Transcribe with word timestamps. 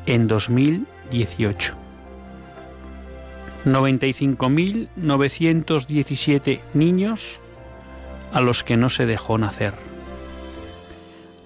en 0.06 0.28
2018. 0.28 1.73
95.917 3.66 6.62
niños 6.73 7.39
a 8.31 8.39
los 8.41 8.63
que 8.63 8.78
no 8.78 8.89
se 8.89 9.06
dejó 9.06 9.38
nacer. 9.38 9.73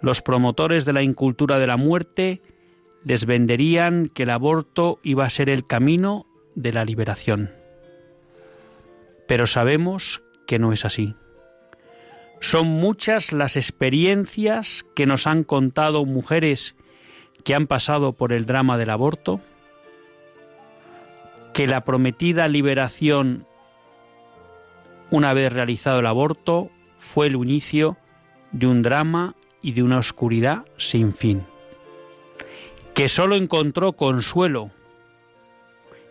los 0.00 0.20
promotores 0.22 0.84
de 0.84 0.92
la 0.92 1.02
incultura 1.02 1.58
de 1.58 1.66
la 1.66 1.76
muerte 1.76 2.40
les 3.08 3.24
venderían 3.24 4.10
que 4.10 4.24
el 4.24 4.30
aborto 4.30 5.00
iba 5.02 5.24
a 5.24 5.30
ser 5.30 5.48
el 5.48 5.66
camino 5.66 6.26
de 6.54 6.74
la 6.74 6.84
liberación. 6.84 7.50
Pero 9.26 9.46
sabemos 9.46 10.22
que 10.46 10.58
no 10.58 10.74
es 10.74 10.84
así. 10.84 11.14
Son 12.40 12.66
muchas 12.66 13.32
las 13.32 13.56
experiencias 13.56 14.84
que 14.94 15.06
nos 15.06 15.26
han 15.26 15.42
contado 15.42 16.04
mujeres 16.04 16.76
que 17.44 17.54
han 17.54 17.66
pasado 17.66 18.12
por 18.12 18.34
el 18.34 18.44
drama 18.44 18.76
del 18.76 18.90
aborto, 18.90 19.40
que 21.54 21.66
la 21.66 21.86
prometida 21.86 22.46
liberación, 22.46 23.46
una 25.10 25.32
vez 25.32 25.50
realizado 25.50 26.00
el 26.00 26.06
aborto, 26.06 26.70
fue 26.98 27.28
el 27.28 27.36
inicio 27.36 27.96
de 28.52 28.66
un 28.66 28.82
drama 28.82 29.34
y 29.62 29.72
de 29.72 29.82
una 29.82 29.96
oscuridad 29.96 30.66
sin 30.76 31.14
fin 31.14 31.46
que 32.98 33.08
sólo 33.08 33.36
encontró 33.36 33.92
consuelo 33.92 34.72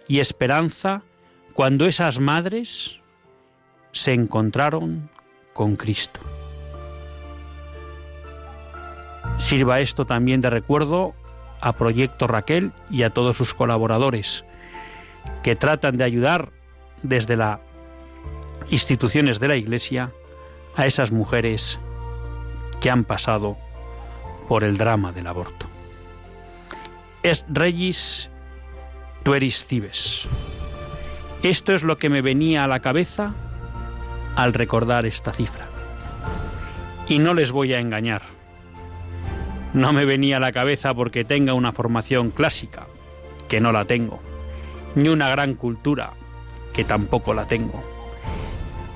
y 0.07 0.21
esperanza 0.21 1.01
cuando 1.53 1.85
esas 1.85 2.21
madres 2.21 3.01
se 3.91 4.13
encontraron 4.13 5.09
con 5.53 5.75
Cristo. 5.75 6.21
Sirva 9.37 9.81
esto 9.81 10.05
también 10.05 10.39
de 10.39 10.49
recuerdo 10.49 11.13
a 11.59 11.73
Proyecto 11.73 12.25
Raquel 12.25 12.71
y 12.89 13.03
a 13.03 13.09
todos 13.09 13.35
sus 13.35 13.53
colaboradores 13.53 14.45
que 15.43 15.57
tratan 15.57 15.97
de 15.97 16.05
ayudar 16.05 16.53
desde 17.03 17.35
las 17.35 17.59
instituciones 18.69 19.41
de 19.41 19.49
la 19.49 19.57
Iglesia 19.57 20.13
a 20.77 20.85
esas 20.85 21.11
mujeres 21.11 21.79
que 22.79 22.89
han 22.89 23.03
pasado 23.03 23.57
por 24.47 24.63
el 24.63 24.77
drama 24.77 25.11
del 25.11 25.27
aborto. 25.27 25.67
Es 27.27 27.43
regis 27.49 28.29
tueris 29.23 29.65
cibes. 29.65 30.29
Esto 31.43 31.73
es 31.73 31.83
lo 31.83 31.97
que 31.97 32.07
me 32.07 32.21
venía 32.21 32.63
a 32.63 32.67
la 32.67 32.79
cabeza 32.79 33.33
al 34.37 34.53
recordar 34.53 35.05
esta 35.05 35.33
cifra. 35.33 35.65
Y 37.09 37.19
no 37.19 37.33
les 37.33 37.51
voy 37.51 37.73
a 37.73 37.81
engañar. 37.81 38.21
No 39.73 39.91
me 39.91 40.05
venía 40.05 40.37
a 40.37 40.39
la 40.39 40.53
cabeza 40.53 40.93
porque 40.93 41.25
tenga 41.25 41.53
una 41.53 41.73
formación 41.73 42.31
clásica 42.31 42.87
que 43.49 43.59
no 43.59 43.73
la 43.73 43.83
tengo, 43.83 44.21
ni 44.95 45.09
una 45.09 45.27
gran 45.27 45.55
cultura, 45.55 46.13
que 46.71 46.85
tampoco 46.85 47.33
la 47.33 47.45
tengo, 47.45 47.83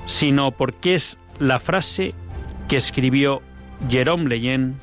sino 0.06 0.52
porque 0.52 0.94
es 0.94 1.18
la 1.38 1.60
frase 1.60 2.14
que 2.66 2.78
escribió 2.78 3.42
Jerome 3.90 4.30
Leyen 4.30 4.80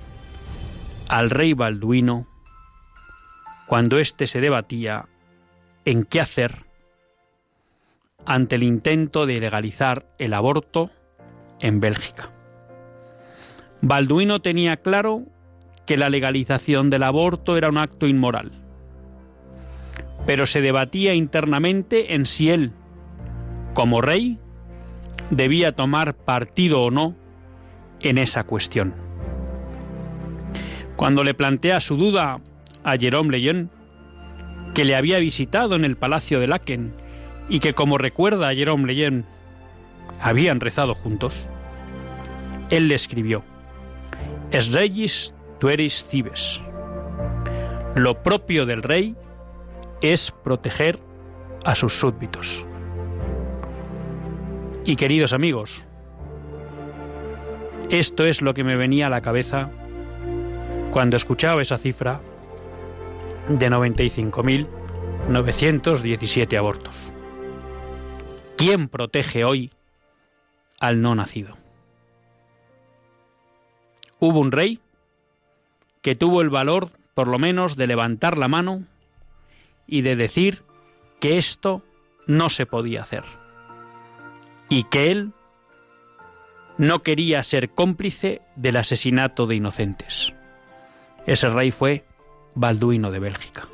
al 1.07 1.31
rey 1.31 1.53
Balduino 1.53 2.28
cuando 3.69 3.99
éste 3.99 4.25
se 4.25 4.41
debatía 4.41 5.05
en 5.85 6.03
qué 6.03 6.19
hacer 6.19 6.65
ante 8.25 8.55
el 8.55 8.63
intento 8.63 9.27
de 9.27 9.39
legalizar 9.39 10.07
el 10.17 10.33
aborto 10.33 10.89
en 11.59 11.79
Bélgica. 11.79 12.31
Balduino 13.81 14.39
tenía 14.41 14.77
claro 14.77 15.21
que 15.85 15.97
la 15.97 16.09
legalización 16.09 16.89
del 16.89 17.03
aborto 17.03 17.57
era 17.57 17.69
un 17.69 17.77
acto 17.77 18.07
inmoral, 18.07 18.51
pero 20.25 20.47
se 20.47 20.61
debatía 20.61 21.13
internamente 21.13 22.15
en 22.15 22.25
si 22.25 22.49
él, 22.49 22.71
como 23.75 24.01
rey, 24.01 24.39
debía 25.29 25.73
tomar 25.73 26.15
partido 26.15 26.81
o 26.81 26.89
no 26.89 27.15
en 27.99 28.17
esa 28.17 28.45
cuestión. 28.45 28.95
Cuando 30.95 31.23
le 31.23 31.35
plantea 31.35 31.79
su 31.81 31.97
duda 31.97 32.41
a 32.83 32.97
Jerome 32.97 33.31
Leyen, 33.31 33.69
que 34.73 34.85
le 34.85 34.95
había 34.95 35.19
visitado 35.19 35.75
en 35.75 35.85
el 35.85 35.97
palacio 35.97 36.39
de 36.39 36.47
Laken 36.47 36.93
y 37.49 37.59
que, 37.59 37.73
como 37.73 37.97
recuerda 37.97 38.49
a 38.49 38.53
Jerome 38.53 38.87
Leyen, 38.87 39.25
habían 40.21 40.59
rezado 40.59 40.95
juntos, 40.95 41.47
él 42.69 42.87
le 42.87 42.95
escribió: 42.95 43.43
Es 44.51 44.71
regis 44.71 45.33
tu 45.59 45.69
eris 45.69 46.05
cibes. 46.05 46.61
Lo 47.95 48.21
propio 48.21 48.65
del 48.65 48.83
rey 48.83 49.15
es 50.01 50.31
proteger 50.31 50.99
a 51.65 51.75
sus 51.75 51.93
súbditos. 51.93 52.65
Y 54.85 54.95
queridos 54.95 55.33
amigos, 55.33 55.83
esto 57.89 58.25
es 58.25 58.41
lo 58.41 58.53
que 58.53 58.63
me 58.63 58.75
venía 58.75 59.07
a 59.07 59.09
la 59.09 59.21
cabeza 59.21 59.69
cuando 60.91 61.17
escuchaba 61.17 61.61
esa 61.61 61.77
cifra 61.77 62.21
de 63.49 63.69
95.917 63.69 66.57
abortos. 66.57 66.95
¿Quién 68.55 68.87
protege 68.87 69.43
hoy 69.43 69.71
al 70.79 71.01
no 71.01 71.15
nacido? 71.15 71.57
Hubo 74.19 74.39
un 74.39 74.51
rey 74.51 74.79
que 76.01 76.15
tuvo 76.15 76.41
el 76.41 76.49
valor, 76.49 76.89
por 77.13 77.27
lo 77.27 77.39
menos, 77.39 77.75
de 77.75 77.87
levantar 77.87 78.37
la 78.37 78.47
mano 78.47 78.83
y 79.87 80.01
de 80.01 80.15
decir 80.15 80.63
que 81.19 81.37
esto 81.37 81.81
no 82.27 82.49
se 82.49 82.65
podía 82.65 83.01
hacer 83.01 83.23
y 84.69 84.83
que 84.83 85.11
él 85.11 85.33
no 86.77 86.99
quería 86.99 87.43
ser 87.43 87.71
cómplice 87.71 88.41
del 88.55 88.77
asesinato 88.77 89.47
de 89.47 89.55
inocentes. 89.55 90.33
Ese 91.25 91.49
rey 91.49 91.71
fue 91.71 92.05
Balduino 92.55 93.11
de 93.11 93.19
Bélgica. 93.19 93.67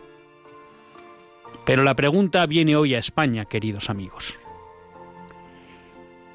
Pero 1.66 1.84
la 1.84 1.96
pregunta 1.96 2.46
viene 2.46 2.76
hoy 2.76 2.94
a 2.94 3.00
España, 3.00 3.46
queridos 3.46 3.90
amigos. 3.90 4.38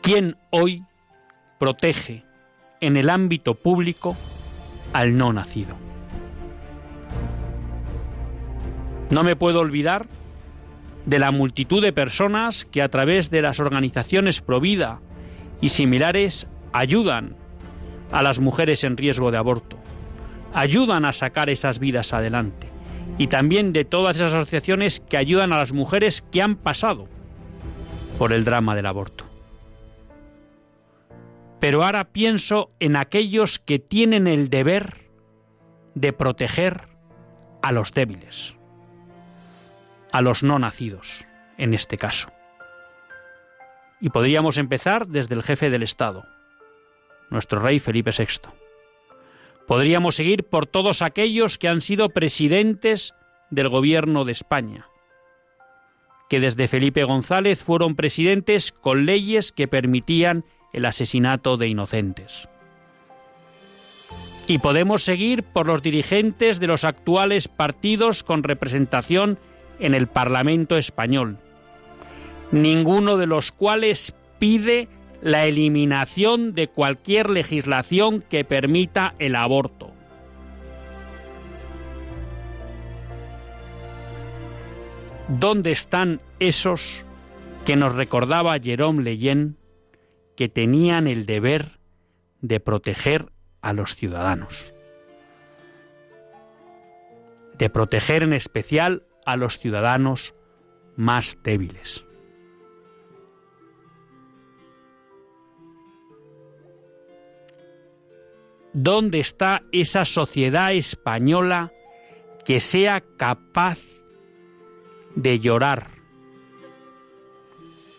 ¿Quién 0.02 0.36
hoy 0.50 0.84
protege 1.58 2.24
en 2.80 2.96
el 2.96 3.10
ámbito 3.10 3.54
público 3.54 4.16
al 4.92 5.16
no 5.16 5.32
nacido? 5.32 5.76
No 9.10 9.22
me 9.24 9.36
puedo 9.36 9.60
olvidar 9.60 10.06
de 11.04 11.18
la 11.18 11.30
multitud 11.30 11.82
de 11.82 11.92
personas 11.92 12.64
que 12.64 12.82
a 12.82 12.88
través 12.88 13.30
de 13.30 13.42
las 13.42 13.60
organizaciones 13.60 14.40
Provida 14.40 15.00
y 15.60 15.70
similares 15.70 16.46
ayudan 16.72 17.36
a 18.12 18.22
las 18.22 18.40
mujeres 18.40 18.84
en 18.84 18.96
riesgo 18.96 19.30
de 19.30 19.38
aborto, 19.38 19.76
ayudan 20.54 21.04
a 21.04 21.12
sacar 21.12 21.50
esas 21.50 21.78
vidas 21.78 22.12
adelante 22.12 22.68
y 23.18 23.26
también 23.26 23.72
de 23.72 23.84
todas 23.84 24.16
esas 24.16 24.34
asociaciones 24.34 25.00
que 25.00 25.16
ayudan 25.16 25.52
a 25.52 25.58
las 25.58 25.72
mujeres 25.72 26.22
que 26.30 26.42
han 26.42 26.56
pasado 26.56 27.08
por 28.18 28.32
el 28.32 28.44
drama 28.44 28.74
del 28.74 28.86
aborto. 28.86 29.24
Pero 31.60 31.84
ahora 31.84 32.04
pienso 32.04 32.70
en 32.80 32.96
aquellos 32.96 33.58
que 33.58 33.78
tienen 33.78 34.26
el 34.26 34.48
deber 34.48 35.10
de 35.94 36.12
proteger 36.12 36.88
a 37.62 37.72
los 37.72 37.92
débiles 37.92 38.54
a 40.12 40.22
los 40.22 40.42
no 40.42 40.58
nacidos, 40.58 41.24
en 41.56 41.74
este 41.74 41.96
caso. 41.96 42.30
Y 44.00 44.10
podríamos 44.10 44.58
empezar 44.58 45.06
desde 45.06 45.34
el 45.34 45.42
jefe 45.42 45.70
del 45.70 45.82
Estado, 45.82 46.24
nuestro 47.30 47.60
rey 47.60 47.78
Felipe 47.78 48.10
VI. 48.16 48.59
Podríamos 49.70 50.16
seguir 50.16 50.42
por 50.42 50.66
todos 50.66 51.00
aquellos 51.00 51.56
que 51.56 51.68
han 51.68 51.80
sido 51.80 52.08
presidentes 52.08 53.14
del 53.50 53.68
gobierno 53.68 54.24
de 54.24 54.32
España, 54.32 54.88
que 56.28 56.40
desde 56.40 56.66
Felipe 56.66 57.04
González 57.04 57.62
fueron 57.62 57.94
presidentes 57.94 58.72
con 58.72 59.06
leyes 59.06 59.52
que 59.52 59.68
permitían 59.68 60.44
el 60.72 60.86
asesinato 60.86 61.56
de 61.56 61.68
inocentes. 61.68 62.48
Y 64.48 64.58
podemos 64.58 65.04
seguir 65.04 65.44
por 65.44 65.68
los 65.68 65.82
dirigentes 65.82 66.58
de 66.58 66.66
los 66.66 66.82
actuales 66.82 67.46
partidos 67.46 68.24
con 68.24 68.42
representación 68.42 69.38
en 69.78 69.94
el 69.94 70.08
Parlamento 70.08 70.76
español, 70.78 71.38
ninguno 72.50 73.16
de 73.16 73.28
los 73.28 73.52
cuales 73.52 74.16
pide 74.40 74.88
la 75.22 75.44
eliminación 75.46 76.54
de 76.54 76.68
cualquier 76.68 77.28
legislación 77.30 78.22
que 78.22 78.44
permita 78.44 79.14
el 79.18 79.36
aborto. 79.36 79.92
¿Dónde 85.28 85.70
están 85.70 86.20
esos 86.40 87.04
que 87.64 87.76
nos 87.76 87.94
recordaba 87.94 88.58
Jerome 88.58 89.02
Leyen 89.02 89.58
que 90.36 90.48
tenían 90.48 91.06
el 91.06 91.26
deber 91.26 91.78
de 92.40 92.58
proteger 92.58 93.30
a 93.60 93.72
los 93.72 93.94
ciudadanos? 93.94 94.74
De 97.58 97.70
proteger 97.70 98.22
en 98.22 98.32
especial 98.32 99.04
a 99.26 99.36
los 99.36 99.58
ciudadanos 99.58 100.34
más 100.96 101.38
débiles. 101.44 102.04
¿Dónde 108.72 109.20
está 109.20 109.62
esa 109.72 110.04
sociedad 110.04 110.72
española 110.72 111.72
que 112.44 112.60
sea 112.60 113.02
capaz 113.16 113.78
de 115.14 115.40
llorar, 115.40 115.88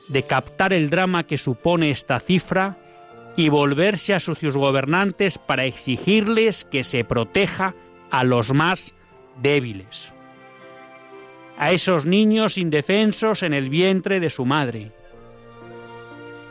de 0.08 0.24
captar 0.24 0.74
el 0.74 0.90
drama 0.90 1.28
que 1.28 1.38
supone 1.38 1.90
esta 1.90 2.20
cifra 2.20 2.78
y 3.36 3.50
volverse 3.50 4.13
a 4.13 4.20
sus 4.20 4.40
gobernantes 4.42 5.38
para 5.38 5.66
exigirles 5.66 6.66
que 6.66 6.84
se 6.84 7.04
proteja 7.04 7.75
a 8.10 8.24
los 8.24 8.54
más 8.54 8.94
débiles? 9.42 10.13
a 11.62 11.72
esos 11.72 12.08
niños 12.08 12.58
indefensos 12.58 13.44
en 13.44 13.54
el 13.54 13.70
vientre 13.70 14.20
de 14.20 14.32
su 14.32 14.46
madre 14.46 14.92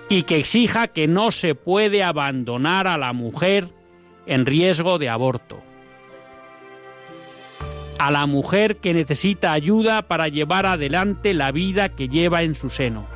y 0.09 0.23
que 0.23 0.37
exija 0.37 0.87
que 0.87 1.09
no 1.09 1.33
se 1.33 1.57
puede 1.57 2.05
abandonar 2.05 2.87
a 2.87 2.97
la 2.97 3.13
mujer 3.13 3.71
en 4.27 4.47
riesgo 4.47 4.99
de 4.99 5.09
aborto, 5.09 5.61
a 7.99 8.11
la 8.11 8.27
mujer 8.27 8.79
que 8.79 8.95
necesita 8.95 9.53
ayuda 9.53 10.03
para 10.03 10.29
llevar 10.29 10.67
adelante 10.67 11.35
la 11.35 11.53
vida 11.53 11.91
que 11.91 12.09
lleva 12.09 12.43
en 12.43 12.55
su 12.55 12.71
seno 12.71 13.07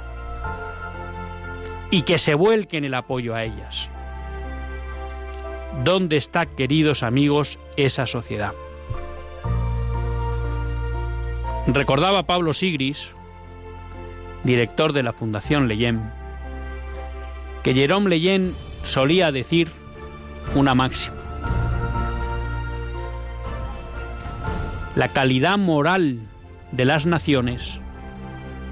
y 1.90 2.02
que 2.02 2.18
se 2.18 2.34
vuelque 2.34 2.76
en 2.76 2.84
el 2.84 2.94
apoyo 2.94 3.34
a 3.34 3.44
ellas. 3.44 3.88
¿Dónde 5.82 6.16
está, 6.16 6.46
queridos 6.46 7.02
amigos, 7.02 7.58
esa 7.76 8.06
sociedad? 8.06 8.52
Recordaba 11.66 12.24
Pablo 12.24 12.52
Sigris, 12.52 13.10
director 14.44 14.92
de 14.92 15.02
la 15.02 15.12
Fundación 15.14 15.66
Leyen, 15.66 16.10
que 17.62 17.74
Jerome 17.74 18.10
Leyen 18.10 18.52
solía 18.84 19.32
decir 19.32 19.72
una 20.54 20.74
máxima. 20.74 21.16
La 24.96 25.08
calidad 25.08 25.58
moral 25.58 26.20
de 26.72 26.84
las 26.84 27.06
naciones 27.06 27.80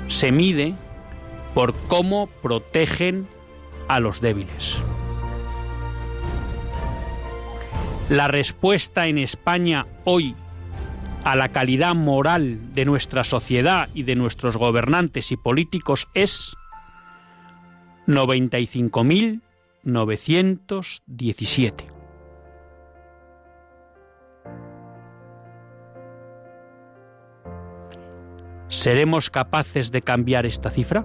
se 0.09 0.31
mide 0.31 0.75
por 1.55 1.75
cómo 1.89 2.29
protegen 2.43 3.27
a 3.89 4.01
los 4.01 4.21
débiles. 4.21 4.81
La 8.09 8.29
respuesta 8.29 9.07
en 9.07 9.19
España 9.19 9.87
hoy 10.05 10.35
a 11.25 11.37
la 11.37 11.51
calidad 11.51 11.95
moral 11.95 12.75
de 12.75 12.85
nuestra 12.85 13.25
sociedad 13.25 13.89
y 13.95 14.03
de 14.03 14.17
nuestros 14.17 14.57
gobernantes 14.57 15.33
y 15.33 15.37
políticos 15.37 16.09
es 16.15 16.57
95.917. 19.85 21.89
¿Seremos 28.69 29.29
capaces 29.29 29.93
de 29.93 30.01
cambiar 30.01 30.47
esta 30.47 30.71
cifra? 30.71 31.05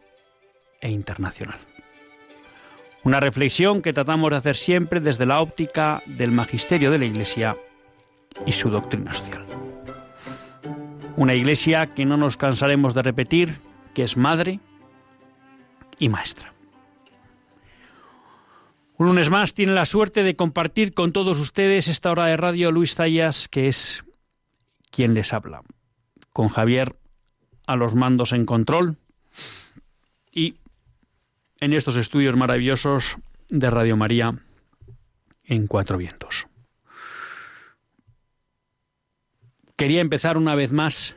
e 0.81 0.89
internacional. 0.89 1.59
Una 3.03 3.19
reflexión 3.19 3.81
que 3.81 3.93
tratamos 3.93 4.31
de 4.31 4.37
hacer 4.37 4.55
siempre 4.55 4.99
desde 4.99 5.25
la 5.25 5.41
óptica 5.41 6.03
del 6.05 6.31
magisterio 6.31 6.91
de 6.91 6.99
la 6.99 7.05
Iglesia 7.05 7.57
y 8.45 8.51
su 8.51 8.69
doctrina 8.69 9.13
social. 9.13 9.45
Una 11.17 11.33
Iglesia 11.33 11.87
que 11.87 12.05
no 12.05 12.17
nos 12.17 12.37
cansaremos 12.37 12.93
de 12.93 13.01
repetir 13.01 13.57
que 13.93 14.03
es 14.03 14.17
madre 14.17 14.59
y 15.97 16.09
maestra. 16.09 16.53
Un 18.97 19.07
lunes 19.07 19.31
más 19.31 19.55
tiene 19.55 19.73
la 19.73 19.85
suerte 19.85 20.21
de 20.21 20.35
compartir 20.35 20.93
con 20.93 21.11
todos 21.11 21.39
ustedes 21.39 21.87
esta 21.87 22.11
hora 22.11 22.27
de 22.27 22.37
radio 22.37 22.71
Luis 22.71 22.93
Zayas, 22.93 23.47
que 23.47 23.67
es 23.67 24.03
quien 24.91 25.15
les 25.15 25.33
habla, 25.33 25.63
con 26.33 26.49
Javier 26.49 26.95
a 27.65 27.75
los 27.75 27.95
mandos 27.95 28.31
en 28.31 28.45
control 28.45 28.97
y 30.31 30.55
en 31.61 31.73
estos 31.73 31.95
estudios 31.95 32.35
maravillosos 32.35 33.17
de 33.49 33.69
Radio 33.69 33.95
María 33.95 34.33
en 35.45 35.67
Cuatro 35.67 35.97
Vientos. 35.97 36.47
Quería 39.77 40.01
empezar 40.01 40.37
una 40.37 40.55
vez 40.55 40.71
más 40.71 41.15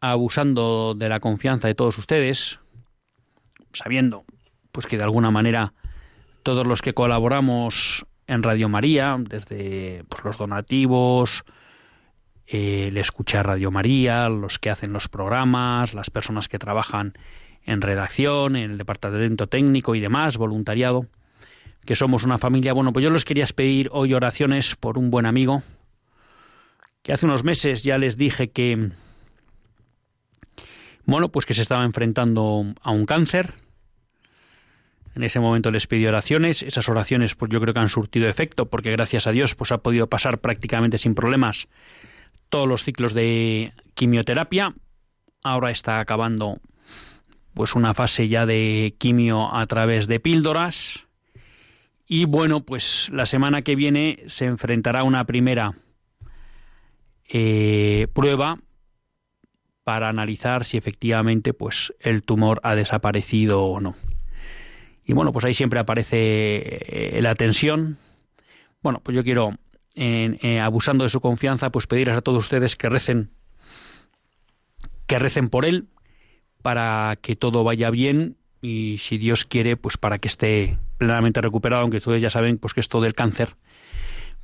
abusando 0.00 0.94
de 0.94 1.08
la 1.08 1.20
confianza 1.20 1.68
de 1.68 1.76
todos 1.76 1.96
ustedes, 1.96 2.58
sabiendo 3.72 4.24
pues 4.72 4.86
que 4.86 4.98
de 4.98 5.04
alguna 5.04 5.30
manera 5.30 5.72
todos 6.42 6.66
los 6.66 6.82
que 6.82 6.94
colaboramos 6.94 8.04
en 8.26 8.42
Radio 8.42 8.68
María, 8.68 9.16
desde 9.20 10.04
pues, 10.08 10.24
los 10.24 10.36
donativos, 10.36 11.44
el 12.46 12.96
escuchar 12.96 13.46
Radio 13.46 13.70
María, 13.70 14.28
los 14.28 14.58
que 14.58 14.70
hacen 14.70 14.92
los 14.92 15.08
programas, 15.08 15.94
las 15.94 16.10
personas 16.10 16.48
que 16.48 16.58
trabajan 16.58 17.14
en 17.64 17.80
redacción, 17.80 18.56
en 18.56 18.72
el 18.72 18.78
departamento 18.78 19.46
técnico 19.46 19.94
y 19.94 20.00
demás, 20.00 20.36
voluntariado, 20.36 21.06
que 21.84 21.96
somos 21.96 22.24
una 22.24 22.38
familia. 22.38 22.72
Bueno, 22.72 22.92
pues 22.92 23.02
yo 23.02 23.10
les 23.10 23.24
quería 23.24 23.46
pedir 23.54 23.88
hoy 23.92 24.14
oraciones 24.14 24.76
por 24.76 24.98
un 24.98 25.10
buen 25.10 25.26
amigo, 25.26 25.62
que 27.02 27.12
hace 27.12 27.26
unos 27.26 27.44
meses 27.44 27.82
ya 27.82 27.98
les 27.98 28.16
dije 28.16 28.50
que, 28.50 28.90
bueno, 31.04 31.28
pues 31.28 31.44
que 31.44 31.54
se 31.54 31.62
estaba 31.62 31.84
enfrentando 31.84 32.64
a 32.80 32.90
un 32.90 33.04
cáncer. 33.04 33.54
En 35.14 35.22
ese 35.22 35.38
momento 35.38 35.70
les 35.70 35.86
pedí 35.86 36.06
oraciones. 36.06 36.62
Esas 36.62 36.88
oraciones, 36.88 37.34
pues 37.34 37.50
yo 37.50 37.60
creo 37.60 37.74
que 37.74 37.80
han 37.80 37.88
surtido 37.88 38.28
efecto, 38.28 38.66
porque 38.66 38.90
gracias 38.90 39.26
a 39.26 39.32
Dios, 39.32 39.54
pues 39.54 39.70
ha 39.70 39.78
podido 39.78 40.08
pasar 40.08 40.38
prácticamente 40.38 40.98
sin 40.98 41.14
problemas 41.14 41.68
todos 42.48 42.66
los 42.66 42.84
ciclos 42.84 43.14
de 43.14 43.72
quimioterapia. 43.94 44.74
Ahora 45.42 45.70
está 45.70 46.00
acabando 46.00 46.58
pues 47.54 47.74
una 47.74 47.94
fase 47.94 48.28
ya 48.28 48.46
de 48.46 48.94
quimio 48.98 49.54
a 49.54 49.66
través 49.66 50.06
de 50.06 50.20
píldoras. 50.20 51.06
Y 52.06 52.26
bueno, 52.26 52.64
pues 52.64 53.08
la 53.12 53.24
semana 53.24 53.62
que 53.62 53.76
viene 53.76 54.22
se 54.26 54.44
enfrentará 54.44 55.00
a 55.00 55.04
una 55.04 55.24
primera 55.24 55.74
eh, 57.28 58.08
prueba 58.12 58.58
para 59.84 60.08
analizar 60.08 60.64
si 60.64 60.76
efectivamente 60.76 61.54
pues 61.54 61.94
el 62.00 62.22
tumor 62.22 62.60
ha 62.62 62.74
desaparecido 62.74 63.62
o 63.64 63.80
no. 63.80 63.94
Y 65.06 65.12
bueno, 65.12 65.32
pues 65.32 65.44
ahí 65.44 65.54
siempre 65.54 65.78
aparece 65.78 66.16
eh, 66.16 67.18
la 67.22 67.34
tensión. 67.34 67.98
Bueno, 68.82 69.00
pues 69.02 69.14
yo 69.14 69.22
quiero, 69.22 69.50
eh, 69.94 70.60
abusando 70.60 71.04
de 71.04 71.10
su 71.10 71.20
confianza, 71.20 71.70
pues 71.70 71.86
pedirles 71.86 72.16
a 72.16 72.22
todos 72.22 72.44
ustedes 72.44 72.76
que 72.76 72.88
recen, 72.88 73.30
que 75.06 75.18
recen 75.18 75.48
por 75.48 75.64
él, 75.66 75.88
para 76.64 77.18
que 77.20 77.36
todo 77.36 77.62
vaya 77.62 77.90
bien 77.90 78.36
y 78.62 78.96
si 78.96 79.18
Dios 79.18 79.44
quiere, 79.44 79.76
pues 79.76 79.98
para 79.98 80.16
que 80.16 80.28
esté 80.28 80.78
plenamente 80.96 81.42
recuperado, 81.42 81.82
aunque 81.82 81.98
ustedes 81.98 82.22
ya 82.22 82.30
saben 82.30 82.56
pues 82.56 82.72
que 82.72 82.80
esto 82.80 83.02
del 83.02 83.12
cáncer, 83.12 83.50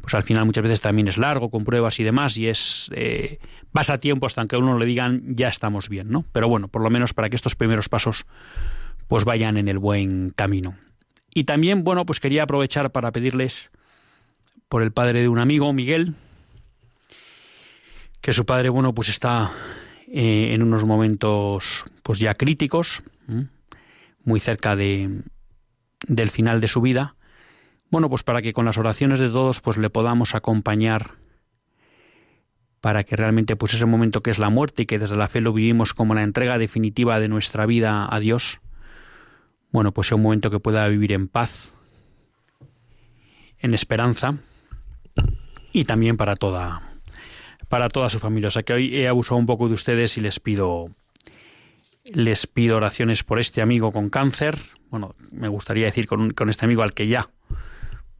pues 0.03 0.12
al 0.12 0.23
final 0.23 0.45
muchas 0.45 0.62
veces 0.62 0.83
también 0.83 1.09
es 1.09 1.17
largo, 1.17 1.49
con 1.49 1.65
pruebas 1.65 1.99
y 1.99 2.05
demás, 2.05 2.37
y 2.37 2.49
es 2.49 2.91
eh, 2.95 3.39
pasa 3.73 3.97
tiempo 3.97 4.27
hasta 4.27 4.45
que 4.47 4.57
a 4.57 4.59
uno 4.59 4.79
le 4.79 4.85
digan 4.85 5.35
ya 5.35 5.49
estamos 5.49 5.89
bien, 5.89 6.11
¿no? 6.11 6.27
Pero 6.31 6.47
bueno, 6.47 6.69
por 6.69 6.83
lo 6.83 6.91
menos 6.91 7.15
para 7.15 7.31
que 7.31 7.37
estos 7.37 7.57
primeros 7.57 7.89
pasos 7.89 8.27
pues 9.09 9.25
vayan 9.25 9.57
en 9.57 9.69
el 9.69 9.79
buen 9.79 10.29
camino. 10.29 10.77
Y 11.33 11.45
también, 11.45 11.85
bueno, 11.85 12.05
pues 12.05 12.21
quería 12.21 12.43
aprovechar 12.43 12.93
para 12.93 13.12
pedirles 13.12 13.71
por 14.69 14.83
el 14.83 14.93
padre 14.93 15.23
de 15.23 15.29
un 15.29 15.39
amigo, 15.39 15.73
Miguel, 15.73 16.17
que 18.21 18.35
su 18.35 18.45
padre, 18.45 18.69
bueno, 18.69 18.93
pues 18.93 19.09
está 19.09 19.53
eh, 20.12 20.55
en 20.55 20.62
unos 20.64 20.85
momentos 20.85 21.85
pues 22.02 22.19
ya 22.19 22.35
críticos, 22.35 23.05
muy 24.25 24.40
cerca 24.40 24.75
de, 24.75 25.23
del 26.09 26.31
final 26.31 26.61
de 26.61 26.67
su 26.67 26.81
vida. 26.81 27.14
Bueno, 27.90 28.09
pues 28.09 28.25
para 28.25 28.43
que 28.43 28.52
con 28.52 28.64
las 28.64 28.76
oraciones 28.76 29.21
de 29.21 29.29
todos 29.29 29.61
pues 29.61 29.76
le 29.76 29.88
podamos 29.88 30.35
acompañar 30.35 31.12
para 32.81 33.05
que 33.05 33.14
realmente 33.14 33.55
pues 33.55 33.75
ese 33.75 33.87
momento 33.87 34.21
que 34.21 34.31
es 34.31 34.38
la 34.38 34.50
muerte 34.50 34.83
y 34.83 34.87
que 34.87 34.99
desde 34.99 35.17
la 35.17 35.29
fe 35.29 35.40
lo 35.40 35.52
vivimos 35.52 35.95
como 35.95 36.14
la 36.14 36.25
entrega 36.25 36.59
definitiva 36.59 37.21
de 37.21 37.29
nuestra 37.29 37.64
vida 37.67 38.12
a 38.12 38.19
Dios, 38.19 38.59
bueno, 39.71 39.93
pues 39.93 40.09
sea 40.09 40.17
un 40.17 40.23
momento 40.23 40.50
que 40.50 40.59
pueda 40.59 40.88
vivir 40.88 41.12
en 41.12 41.29
paz, 41.29 41.73
en 43.59 43.75
esperanza 43.75 44.38
y 45.73 45.85
también 45.85 46.17
para 46.17 46.35
toda 46.35 46.89
para 47.71 47.89
toda 47.89 48.11
su 48.11 48.19
familia. 48.19 48.49
O 48.49 48.50
sea 48.50 48.65
que 48.65 48.73
hoy 48.75 48.97
he 48.97 49.09
abusado 49.09 49.39
un 49.39 49.47
poco 49.47 49.69
de 49.69 49.75
ustedes 49.75 50.19
y 50.19 50.21
les 50.21 50.41
pido 50.41 50.91
les 52.05 52.47
pido 52.47 52.77
oraciones 52.77 53.23
por 53.23 53.39
este 53.39 53.62
amigo 53.62 53.93
con 53.93 54.11
cáncer. 54.11 54.59
Bueno, 54.89 55.15
me 55.31 55.47
gustaría 55.47 55.85
decir 55.85 56.09
con, 56.09 56.33
con 56.33 56.50
este 56.50 56.65
amigo 56.65 56.83
al 56.83 56.93
que 56.93 57.07
ya 57.07 57.31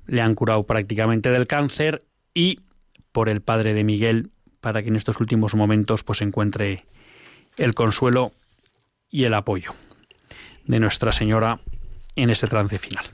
le 0.07 0.23
han 0.23 0.37
curado 0.37 0.63
prácticamente 0.63 1.31
del 1.31 1.49
cáncer 1.49 2.05
y 2.33 2.61
por 3.11 3.29
el 3.29 3.41
padre 3.41 3.75
de 3.75 3.83
Miguel 3.83 4.31
para 4.61 4.83
que 4.83 4.89
en 4.89 4.97
estos 4.97 5.19
últimos 5.19 5.57
momentos 5.57 6.05
pues 6.05 6.23
encuentre 6.23 6.85
el 7.57 7.75
consuelo 7.75 8.31
y 9.11 9.25
el 9.25 9.35
apoyo 9.35 9.75
de 10.65 10.79
Nuestra 10.79 11.11
Señora 11.11 11.61
en 12.15 12.31
este 12.31 12.47
trance 12.47 12.79
final. 12.79 13.05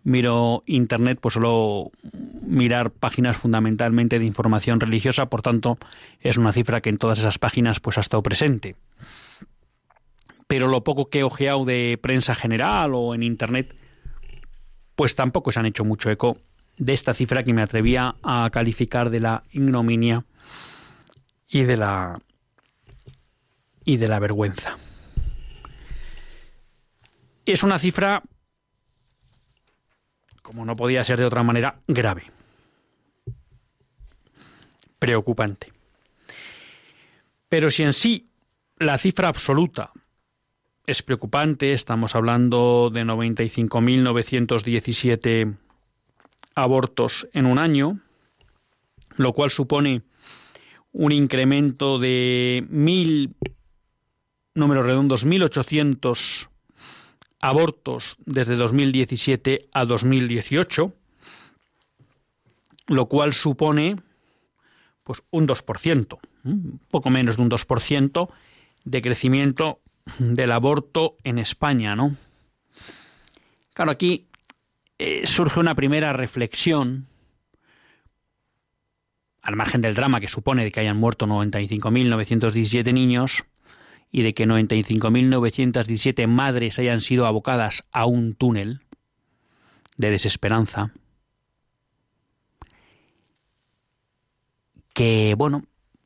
miro 0.02 0.62
internet 0.66 1.18
pues 1.20 1.34
solo 1.34 1.90
mirar 2.42 2.90
páginas 2.90 3.36
fundamentalmente 3.36 4.18
de 4.18 4.24
información 4.24 4.80
religiosa, 4.80 5.26
por 5.26 5.42
tanto 5.42 5.78
es 6.20 6.36
una 6.36 6.52
cifra 6.52 6.80
que 6.80 6.90
en 6.90 6.98
todas 6.98 7.18
esas 7.18 7.38
páginas 7.38 7.80
pues 7.80 7.98
ha 7.98 8.02
estado 8.02 8.22
presente. 8.22 8.76
Pero 10.46 10.68
lo 10.68 10.84
poco 10.84 11.10
que 11.10 11.20
he 11.20 11.24
ojeado 11.24 11.64
de 11.64 11.98
prensa 12.00 12.34
general 12.36 12.92
o 12.94 13.14
en 13.14 13.22
internet 13.22 13.74
pues 14.94 15.14
tampoco 15.14 15.52
se 15.52 15.60
han 15.60 15.66
hecho 15.66 15.84
mucho 15.84 16.10
eco 16.10 16.38
de 16.78 16.92
esta 16.92 17.14
cifra 17.14 17.42
que 17.42 17.52
me 17.52 17.62
atrevía 17.62 18.16
a 18.22 18.48
calificar 18.52 19.10
de 19.10 19.20
la 19.20 19.42
ignominia 19.52 20.24
y 21.48 21.62
de 21.62 21.76
la 21.76 22.18
y 23.86 23.96
de 23.96 24.08
la 24.08 24.18
vergüenza. 24.18 24.76
Es 27.46 27.62
una 27.62 27.78
cifra 27.78 28.22
como 30.46 30.64
no 30.64 30.76
podía 30.76 31.02
ser 31.02 31.18
de 31.18 31.24
otra 31.24 31.42
manera, 31.42 31.80
grave, 31.88 32.22
preocupante. 35.00 35.72
Pero 37.48 37.68
si 37.68 37.82
en 37.82 37.92
sí 37.92 38.28
la 38.78 38.96
cifra 38.96 39.26
absoluta 39.26 39.90
es 40.86 41.02
preocupante, 41.02 41.72
estamos 41.72 42.14
hablando 42.14 42.90
de 42.92 43.04
95.917 43.04 45.56
abortos 46.54 47.26
en 47.32 47.46
un 47.46 47.58
año, 47.58 47.98
lo 49.16 49.32
cual 49.32 49.50
supone 49.50 50.02
un 50.92 51.10
incremento 51.10 51.98
de 51.98 52.64
mil, 52.70 53.34
números 54.56 54.86
redondos, 54.86 55.26
1.800 55.26 56.48
abortos 57.40 58.16
desde 58.24 58.56
2017 58.56 59.68
a 59.72 59.84
2018, 59.84 60.92
lo 62.88 63.06
cual 63.06 63.34
supone 63.34 63.96
pues 65.04 65.22
un 65.30 65.46
2%, 65.46 66.18
un 66.44 66.80
poco 66.90 67.10
menos 67.10 67.36
de 67.36 67.42
un 67.42 67.50
2% 67.50 68.28
de 68.84 69.02
crecimiento 69.02 69.80
del 70.18 70.50
aborto 70.50 71.16
en 71.22 71.38
España, 71.38 71.94
¿no? 71.94 72.16
Claro, 73.74 73.90
aquí 73.90 74.26
eh, 74.98 75.26
surge 75.26 75.60
una 75.60 75.74
primera 75.74 76.12
reflexión, 76.12 77.06
al 79.42 79.54
margen 79.54 79.80
del 79.80 79.94
drama 79.94 80.20
que 80.20 80.28
supone 80.28 80.64
de 80.64 80.72
que 80.72 80.80
hayan 80.80 80.96
muerto 80.96 81.26
95.917 81.26 82.92
niños 82.92 83.44
y 84.10 84.22
de 84.22 84.34
que 84.34 84.46
95.917 84.46 86.26
madres 86.26 86.78
hayan 86.78 87.02
sido 87.02 87.26
abocadas 87.26 87.84
a 87.92 88.06
un 88.06 88.34
túnel 88.34 88.80
de 89.96 90.10
desesperanza, 90.10 90.92
que, 94.92 95.34
bueno, 95.36 95.64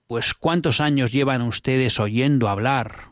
pues 0.09 0.35
cuántos 0.35 0.81
años 0.81 1.13
llevan 1.13 1.43
ustedes 1.43 2.01
oyendo 2.01 2.49
hablar 2.49 3.11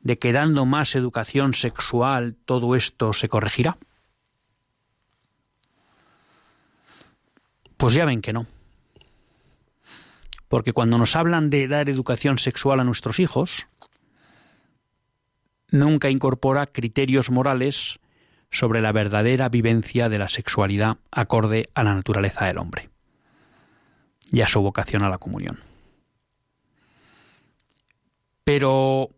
de 0.00 0.18
que 0.18 0.32
dando 0.32 0.66
más 0.66 0.94
educación 0.94 1.54
sexual 1.54 2.36
todo 2.44 2.74
esto 2.74 3.12
se 3.12 3.28
corregirá? 3.28 3.78
Pues 7.76 7.94
ya 7.94 8.04
ven 8.04 8.22
que 8.22 8.32
no. 8.32 8.46
Porque 10.52 10.74
cuando 10.74 10.98
nos 10.98 11.16
hablan 11.16 11.48
de 11.48 11.66
dar 11.66 11.88
educación 11.88 12.36
sexual 12.36 12.78
a 12.78 12.84
nuestros 12.84 13.20
hijos, 13.20 13.66
nunca 15.70 16.10
incorpora 16.10 16.66
criterios 16.66 17.30
morales 17.30 18.00
sobre 18.50 18.82
la 18.82 18.92
verdadera 18.92 19.48
vivencia 19.48 20.10
de 20.10 20.18
la 20.18 20.28
sexualidad 20.28 20.98
acorde 21.10 21.70
a 21.72 21.82
la 21.84 21.94
naturaleza 21.94 22.44
del 22.44 22.58
hombre 22.58 22.90
y 24.30 24.42
a 24.42 24.46
su 24.46 24.60
vocación 24.60 25.02
a 25.02 25.08
la 25.08 25.16
comunión. 25.16 25.58
Pero 28.44 29.08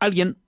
alguien, 0.00 0.38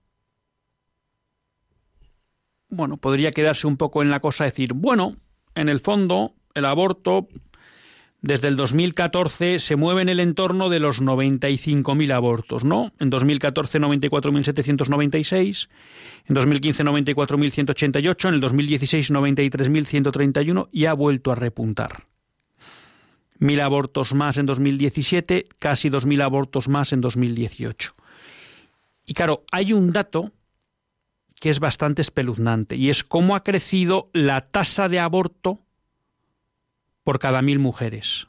bueno, 2.69 2.97
podría 2.97 3.31
quedarse 3.31 3.69
un 3.69 3.77
poco 3.77 4.03
en 4.03 4.11
la 4.11 4.19
cosa, 4.19 4.43
decir, 4.43 4.73
bueno, 4.73 5.19
en 5.55 5.69
el 5.69 5.79
fondo, 5.79 6.35
el 6.53 6.65
aborto, 6.65 7.29
desde 8.23 8.49
el 8.49 8.57
2014 8.57 9.59
se 9.59 9.77
mueve 9.77 10.03
en 10.03 10.09
el 10.09 10.21
entorno 10.21 10.69
de 10.69 10.81
los 10.81 11.03
95.000 11.03 12.13
abortos, 12.13 12.65
¿no? 12.65 12.93
En 12.99 13.11
2014 13.11 13.79
94.796, 13.79 15.69
en 16.27 16.35
2015 16.35 16.85
94.188, 16.85 18.29
en 18.29 18.35
el 18.35 18.41
2016 18.41 19.13
93.131 19.13 20.69
y 20.73 20.87
ha 20.87 20.95
vuelto 20.95 21.31
a 21.31 21.35
repuntar. 21.35 22.05
Mil 23.39 23.61
abortos 23.61 24.15
más 24.15 24.39
en 24.39 24.47
2017, 24.47 25.47
casi 25.59 25.91
2.000 25.91 26.23
abortos 26.23 26.69
más 26.69 26.95
en 26.95 27.03
2018. 27.03 27.95
Y 29.05 29.15
claro, 29.15 29.45
hay 29.53 29.75
un 29.75 29.93
dato 29.93 30.33
que 31.39 31.51
es 31.51 31.61
bastante 31.61 32.01
espeluznante 32.01 32.77
y 32.77 32.89
es 32.89 33.05
cómo 33.05 33.37
ha 33.37 33.45
crecido 33.45 34.09
la 34.15 34.49
tasa 34.49 34.89
de 34.89 35.01
aborto 35.01 35.66
por 37.07 37.21
cada 37.21 37.41
mil 37.41 37.61
mujeres. 37.61 38.27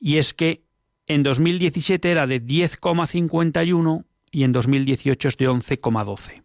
Y 0.00 0.16
es 0.16 0.32
que 0.32 0.64
en 1.06 1.22
2017 1.22 2.10
era 2.10 2.26
de 2.26 2.42
10,51 2.42 4.06
y 4.30 4.44
en 4.44 4.52
2018 4.52 5.28
es 5.28 5.36
de 5.36 5.50
11,12. 5.50 6.42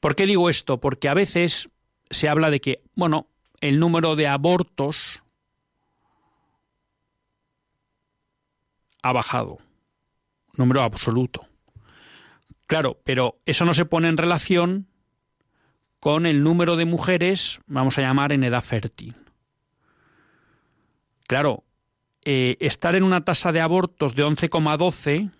¿Por 0.00 0.16
qué 0.16 0.26
digo 0.26 0.50
esto? 0.50 0.80
Porque 0.80 1.08
a 1.08 1.14
veces 1.14 1.68
se 2.10 2.28
habla 2.28 2.50
de 2.50 2.60
que, 2.60 2.82
bueno, 2.96 3.28
el 3.60 3.78
número 3.78 4.16
de 4.16 4.26
abortos 4.26 5.22
ha 9.04 9.12
bajado, 9.12 9.58
número 10.54 10.82
absoluto. 10.82 11.46
Claro, 12.66 12.98
pero 13.04 13.38
eso 13.46 13.64
no 13.64 13.72
se 13.72 13.84
pone 13.84 14.08
en 14.08 14.16
relación 14.16 14.88
con 16.00 16.26
el 16.26 16.42
número 16.42 16.74
de 16.74 16.86
mujeres, 16.86 17.60
vamos 17.68 17.98
a 17.98 18.00
llamar 18.00 18.32
en 18.32 18.42
edad 18.42 18.64
fértil. 18.64 19.14
Claro, 21.30 21.62
eh, 22.24 22.56
estar 22.58 22.96
en 22.96 23.04
una 23.04 23.24
tasa 23.24 23.52
de 23.52 23.60
abortos 23.60 24.16
de 24.16 24.24
11,12 24.24 25.30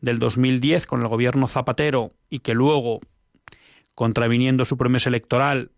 del 0.00 0.20
2010 0.20 0.86
con 0.86 1.02
el 1.02 1.08
gobierno 1.08 1.48
Zapatero 1.48 2.10
y 2.30 2.38
que 2.38 2.54
luego, 2.54 3.00
contraviniendo 3.96 4.64
su 4.64 4.76
promesa 4.76 5.08
electoral, 5.08 5.72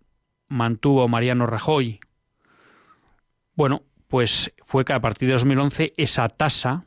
mantuvo 0.46 1.08
Mariano 1.08 1.46
Rajoy. 1.46 2.00
Bueno, 3.54 3.84
pues 4.14 4.54
fue 4.64 4.84
que 4.84 4.92
a 4.92 5.00
partir 5.00 5.26
de 5.26 5.32
2011 5.32 5.92
esa 5.96 6.28
tasa 6.28 6.84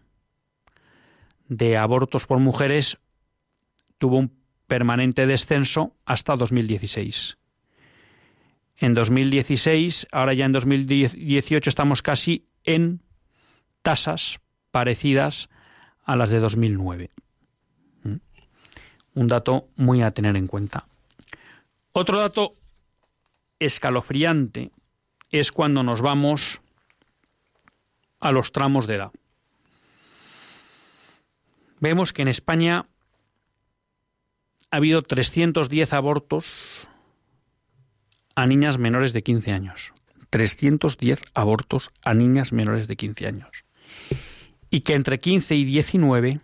de 1.50 1.76
abortos 1.76 2.26
por 2.26 2.40
mujeres 2.40 3.00
tuvo 3.98 4.18
un 4.18 4.32
permanente 4.66 5.28
descenso 5.28 5.94
hasta 6.06 6.38
2016. 6.38 7.38
En 8.78 8.94
2016, 8.94 10.08
ahora 10.10 10.36
ya 10.36 10.46
en 10.46 10.54
2018 10.54 11.70
estamos 11.70 12.02
casi 12.02 12.48
en 12.64 13.02
tasas 13.82 14.40
parecidas 14.72 15.50
a 16.06 16.16
las 16.16 16.30
de 16.30 16.40
2009. 16.40 17.12
¿Mm? 18.04 18.16
Un 19.16 19.28
dato 19.28 19.68
muy 19.76 20.02
a 20.02 20.12
tener 20.12 20.38
en 20.38 20.48
cuenta. 20.48 20.86
Otro 21.92 22.22
dato 22.22 22.52
escalofriante 23.60 24.72
es 25.30 25.52
cuando 25.52 25.84
nos 25.84 26.02
vamos 26.02 26.62
a 28.20 28.32
los 28.32 28.52
tramos 28.52 28.88
de 28.88 28.96
edad. 28.96 29.12
Vemos 31.80 32.14
que 32.14 32.24
en 32.24 32.28
España 32.28 32.88
ha 34.72 34.78
habido 34.78 35.02
310 35.02 35.94
abortos 35.94 36.88
a 38.36 38.46
niñas 38.46 38.78
menores 38.78 39.14
de 39.14 39.24
15 39.24 39.52
años. 39.52 39.94
310 40.30 41.22
abortos 41.34 41.92
a 42.04 42.14
niñas 42.14 42.52
menores 42.52 42.88
de 42.88 42.96
15 42.96 43.28
años. 43.28 43.66
Y 44.70 44.82
que 44.82 44.94
entre 44.96 45.20
15 45.20 45.56
y 45.56 45.64
19, 45.64 46.42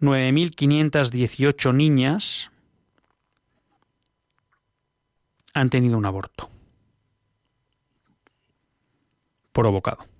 9.518 0.00 1.74
niñas 1.74 2.50
han 5.52 5.70
tenido 5.70 5.98
un 5.98 6.06
aborto 6.06 6.50
provocado. 9.52 10.13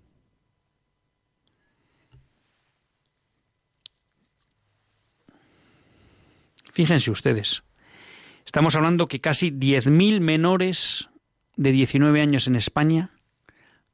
Fíjense 6.75 7.13
ustedes, 7.13 7.63
estamos 8.45 8.75
hablando 8.75 9.07
que 9.07 9.21
casi 9.21 9.53
10.000 9.53 10.19
menores 10.19 11.09
de 11.57 11.71
19 11.71 12.21
años 12.21 12.49
en 12.49 12.57
España 12.57 13.11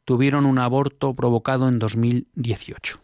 tuvieron 0.07 0.47
un 0.47 0.59
aborto 0.59 1.13
provocado 1.13 1.69
en 1.69 1.79
2018. 1.79 3.03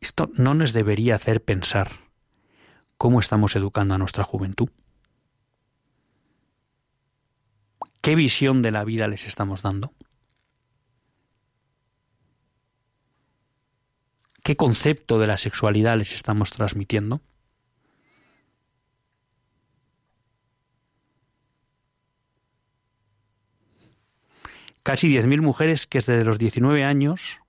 Esto 0.00 0.28
no 0.34 0.54
nos 0.54 0.72
debería 0.72 1.14
hacer 1.14 1.40
pensar 1.40 1.92
cómo 2.98 3.20
estamos 3.20 3.54
educando 3.54 3.94
a 3.94 3.98
nuestra 3.98 4.24
juventud. 4.24 4.70
¿Qué 8.00 8.16
visión 8.16 8.60
de 8.60 8.72
la 8.72 8.82
vida 8.82 9.06
les 9.06 9.28
estamos 9.28 9.62
dando? 9.62 9.92
¿Qué 14.44 14.56
concepto 14.56 15.18
de 15.18 15.26
la 15.26 15.38
sexualidad 15.38 15.96
les 15.96 16.12
estamos 16.12 16.52
transmitiendo? 16.52 17.22
Casi 24.82 25.08
10.000 25.08 25.40
mujeres 25.40 25.86
que 25.86 26.00
desde 26.00 26.24
los 26.24 26.38
19 26.38 26.84
años 26.84 27.40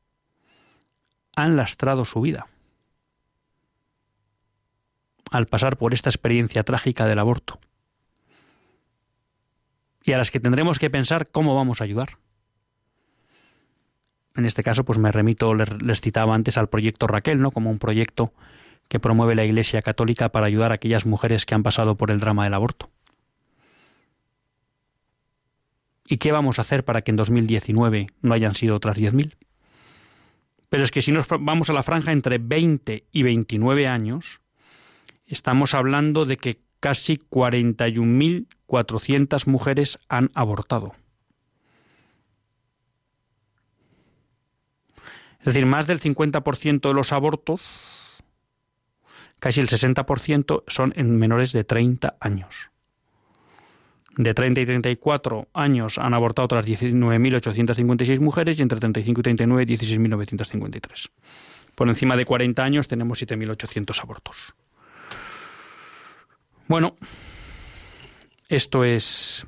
han 1.36 1.58
lastrado 1.58 2.06
su 2.06 2.22
vida 2.22 2.48
al 5.32 5.48
pasar 5.48 5.76
por 5.76 5.94
esta 5.94 6.10
experiencia 6.10 6.64
trágica 6.64 7.08
del 7.08 7.20
aborto 7.20 7.60
y 10.02 10.14
a 10.14 10.18
las 10.18 10.32
que 10.32 10.40
tendremos 10.40 10.80
que 10.80 10.90
pensar 10.90 11.30
cómo 11.30 11.56
vamos 11.58 11.82
a 11.82 11.84
ayudar. 11.84 12.20
En 14.36 14.46
este 14.46 14.64
caso, 14.64 14.84
pues 14.84 15.00
me 15.00 15.12
remito, 15.12 15.54
les 15.54 16.02
citaba 16.02 16.36
antes 16.36 16.58
al 16.58 16.68
proyecto 16.68 17.08
Raquel, 17.08 17.42
¿no? 17.42 17.52
Como 17.52 17.70
un 17.70 17.80
proyecto 17.80 18.34
que 18.90 19.00
promueve 19.00 19.36
la 19.36 19.46
Iglesia 19.46 19.82
Católica 19.82 20.30
para 20.30 20.46
ayudar 20.46 20.72
a 20.72 20.76
aquellas 20.76 21.06
mujeres 21.06 21.46
que 21.46 21.56
han 21.56 21.64
pasado 21.64 21.96
por 21.96 22.12
el 22.12 22.20
drama 22.20 22.44
del 22.44 22.54
aborto. 22.54 22.90
¿Y 26.08 26.18
qué 26.18 26.32
vamos 26.32 26.60
a 26.60 26.62
hacer 26.62 26.86
para 26.86 27.02
que 27.02 27.10
en 27.12 27.16
2019 27.16 28.08
no 28.22 28.34
hayan 28.34 28.54
sido 28.54 28.76
otras 28.76 28.98
10.000? 28.98 29.36
Pero 30.70 30.84
es 30.84 30.92
que 30.92 31.02
si 31.02 31.12
nos 31.12 31.28
vamos 31.28 31.70
a 31.70 31.74
la 31.74 31.84
franja 31.84 32.12
entre 32.12 32.38
20 32.38 33.06
y 33.12 33.24
29 33.24 33.88
años, 33.88 34.42
estamos 35.26 35.74
hablando 35.74 36.26
de 36.26 36.38
que 36.38 36.60
casi 36.80 37.16
41.400 37.16 39.48
mujeres 39.48 39.98
han 40.10 40.30
abortado. 40.36 40.94
Es 45.46 45.54
decir, 45.54 45.68
más 45.68 45.86
del 45.86 46.02
50% 46.02 46.88
de 46.88 46.94
los 46.96 47.12
abortos, 47.12 47.62
casi 49.38 49.62
el 49.62 49.68
60%, 49.68 50.64
son 50.66 50.92
en 50.96 51.20
menores 51.20 51.54
de 51.54 51.64
30 51.64 52.18
años. 52.20 52.72
De 54.18 54.34
30 54.34 54.62
y 54.62 54.66
34 54.66 55.48
años 55.54 56.00
han 56.00 56.16
abortado 56.16 56.46
otras 56.46 56.66
19.856 56.66 58.20
mujeres 58.22 58.58
y 58.58 58.64
entre 58.64 58.80
35 58.80 59.20
y 59.20 59.24
39 59.24 59.68
16.953. 59.68 61.10
Por 61.76 61.90
encima 61.90 62.18
de 62.18 62.26
40 62.26 62.64
años 62.64 62.88
tenemos 62.88 63.22
7.800 63.22 64.02
abortos. 64.02 64.56
Bueno, 66.68 66.96
esto 68.50 68.84
es... 68.84 69.46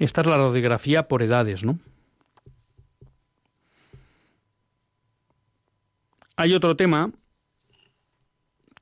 Esta 0.00 0.22
es 0.22 0.26
la 0.26 0.38
radiografía 0.38 1.06
por 1.06 1.22
edades, 1.22 1.62
¿no? 1.62 1.78
Hay 6.36 6.54
otro 6.54 6.76
tema 6.76 7.10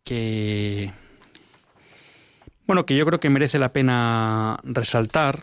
que 0.05 0.93
bueno, 2.67 2.87
que 2.87 2.97
yo 2.97 3.05
creo 3.05 3.21
que 3.21 3.29
merece 3.29 3.59
la 3.59 3.73
pena 3.73 4.59
resaltar 4.62 5.43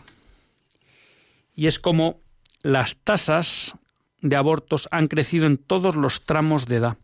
y 1.54 1.68
es 1.68 1.78
como 1.78 2.18
las 2.62 2.96
tasas 2.96 3.76
de 4.20 4.34
abortos 4.34 4.88
han 4.90 5.06
crecido 5.06 5.46
en 5.46 5.56
todos 5.56 5.94
los 5.94 6.26
tramos 6.26 6.66
de 6.66 6.76
edad. 6.76 6.96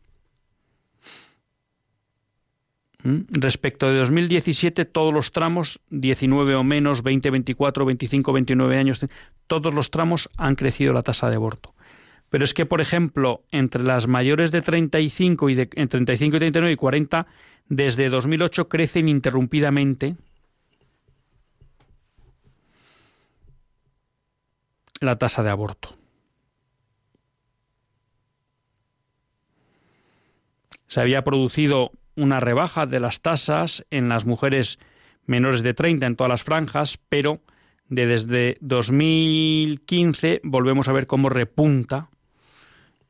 ¿Mm? 3.05 3.21
Respecto 3.29 3.89
de 3.89 3.99
2017, 3.99 4.85
todos 4.85 5.15
los 5.15 5.31
tramos, 5.31 5.79
19 5.91 6.57
o 6.57 6.65
menos, 6.65 7.05
20, 7.05 7.31
24, 7.31 7.85
25, 7.85 8.33
29 8.33 8.79
años, 8.79 9.07
todos 9.47 9.73
los 9.73 9.93
tramos 9.93 10.29
han 10.37 10.57
crecido 10.57 10.93
la 10.93 11.05
tasa 11.05 11.31
de 11.31 11.37
aborto. 11.37 11.76
Pero 12.31 12.45
es 12.45 12.55
que, 12.55 12.67
por 12.67 12.81
ejemplo, 12.81 13.43
entre 13.51 13.83
las 13.83 14.09
mayores 14.09 14.51
de 14.51 14.63
35 14.63 15.49
y 15.51 15.55
de, 15.55 15.69
en 15.73 15.89
35 15.89 16.37
y 16.37 16.39
39 16.39 16.73
y 16.73 16.77
40, 16.77 17.27
desde 17.69 18.09
2008 18.09 18.69
crece 18.69 19.01
ininterrumpidamente 19.01 20.17
la 25.01 25.17
tasa 25.17 25.43
de 25.43 25.51
aborto. 25.51 25.97
Se 30.89 31.01
había 31.01 31.23
producido 31.23 31.91
una 32.17 32.41
rebaja 32.41 32.87
de 32.87 33.01
las 33.01 33.21
tasas 33.21 33.85
en 33.91 34.09
las 34.09 34.25
mujeres 34.25 34.79
menores 35.27 35.63
de 35.63 35.75
30 35.75 36.07
en 36.07 36.17
todas 36.17 36.31
las 36.31 36.45
franjas, 36.45 36.99
pero 37.09 37.41
de 37.89 38.07
desde 38.07 38.59
2015 38.61 40.41
volvemos 40.45 40.89
a 40.89 40.93
ver 40.93 41.07
cómo 41.07 41.29
repunta 41.29 42.09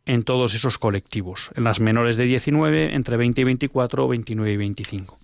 en 0.06 0.22
todos 0.22 0.54
esos 0.54 0.78
colectivos, 0.78 1.50
en 1.56 1.64
las 1.64 1.80
menores 1.80 2.16
de 2.16 2.24
19, 2.24 2.94
entre 2.94 3.16
20 3.16 3.40
y 3.40 3.44
24, 3.44 4.08
29 4.08 4.52
y 4.52 4.56
25. 4.56 5.18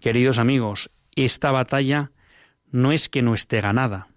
Queridos 0.00 0.38
amigos, 0.38 0.90
esta 1.16 1.50
batalla 1.50 2.12
no 2.70 2.92
es 2.92 3.08
que 3.08 3.22
no 3.22 3.34
esté 3.34 3.60
ganada, 3.60 4.08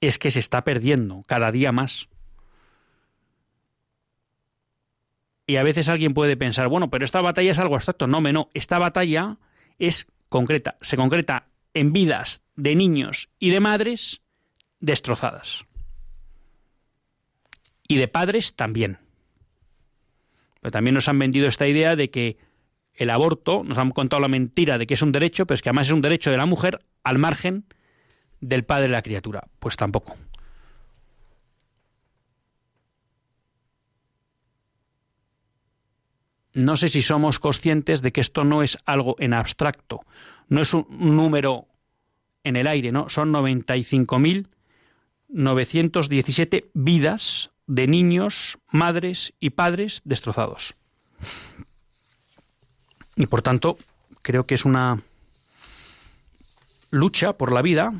es 0.00 0.18
que 0.18 0.30
se 0.30 0.40
está 0.40 0.62
perdiendo 0.62 1.24
cada 1.26 1.50
día 1.50 1.72
más. 1.72 2.08
Y 5.46 5.56
a 5.56 5.62
veces 5.62 5.88
alguien 5.88 6.14
puede 6.14 6.36
pensar, 6.36 6.68
bueno, 6.68 6.90
pero 6.90 7.04
esta 7.04 7.20
batalla 7.20 7.50
es 7.50 7.58
algo 7.58 7.74
abstracto. 7.74 8.06
No, 8.06 8.20
no, 8.20 8.50
esta 8.54 8.78
batalla 8.78 9.38
es 9.78 10.06
concreta, 10.28 10.76
se 10.80 10.96
concreta 10.96 11.48
en 11.74 11.92
vidas 11.92 12.44
de 12.56 12.76
niños 12.76 13.30
y 13.38 13.50
de 13.50 13.60
madres 13.60 14.22
destrozadas. 14.80 15.64
Y 17.86 17.96
de 17.96 18.08
padres 18.08 18.54
también. 18.54 18.98
Pero 20.60 20.72
también 20.72 20.94
nos 20.94 21.08
han 21.08 21.18
vendido 21.18 21.48
esta 21.48 21.66
idea 21.66 21.96
de 21.96 22.10
que 22.10 22.38
el 22.94 23.10
aborto, 23.10 23.62
nos 23.64 23.78
han 23.78 23.90
contado 23.90 24.20
la 24.20 24.28
mentira 24.28 24.76
de 24.78 24.86
que 24.86 24.94
es 24.94 25.02
un 25.02 25.12
derecho, 25.12 25.46
pero 25.46 25.54
es 25.54 25.62
que 25.62 25.70
además 25.70 25.86
es 25.86 25.92
un 25.92 26.02
derecho 26.02 26.30
de 26.30 26.36
la 26.36 26.46
mujer 26.46 26.84
al 27.02 27.18
margen 27.18 27.64
del 28.40 28.64
padre 28.64 28.84
de 28.84 28.90
la 28.90 29.02
criatura. 29.02 29.44
Pues 29.58 29.76
tampoco. 29.76 30.16
No 36.52 36.76
sé 36.76 36.88
si 36.88 37.00
somos 37.00 37.38
conscientes 37.38 38.02
de 38.02 38.12
que 38.12 38.20
esto 38.20 38.44
no 38.44 38.62
es 38.62 38.76
algo 38.84 39.14
en 39.18 39.34
abstracto, 39.34 40.04
no 40.48 40.60
es 40.60 40.74
un 40.74 40.86
número 40.90 41.68
en 42.42 42.56
el 42.56 42.66
aire, 42.66 42.90
¿no? 42.90 43.08
Son 43.08 43.30
95.917 45.32 46.70
vidas 46.74 47.52
de 47.66 47.86
niños, 47.86 48.58
madres 48.70 49.32
y 49.38 49.50
padres 49.50 50.02
destrozados. 50.04 50.74
Y 53.16 53.26
por 53.26 53.42
tanto, 53.42 53.78
creo 54.22 54.46
que 54.46 54.54
es 54.54 54.64
una 54.64 55.02
lucha 56.90 57.34
por 57.34 57.52
la 57.52 57.62
vida 57.62 57.92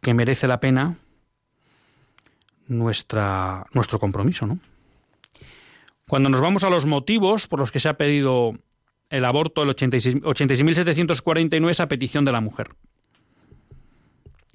que 0.00 0.14
merece 0.14 0.46
la 0.46 0.60
pena 0.60 0.96
nuestra, 2.68 3.66
nuestro 3.72 3.98
compromiso, 3.98 4.46
¿no? 4.46 4.58
Cuando 6.06 6.28
nos 6.28 6.40
vamos 6.40 6.64
a 6.64 6.70
los 6.70 6.84
motivos 6.84 7.46
por 7.46 7.58
los 7.58 7.72
que 7.72 7.80
se 7.80 7.88
ha 7.88 7.96
pedido 7.96 8.52
el 9.08 9.24
aborto, 9.24 9.62
el 9.62 9.70
86.749 9.70 11.70
es 11.70 11.80
a 11.80 11.88
petición 11.88 12.26
de 12.26 12.32
la 12.32 12.42
mujer. 12.42 12.68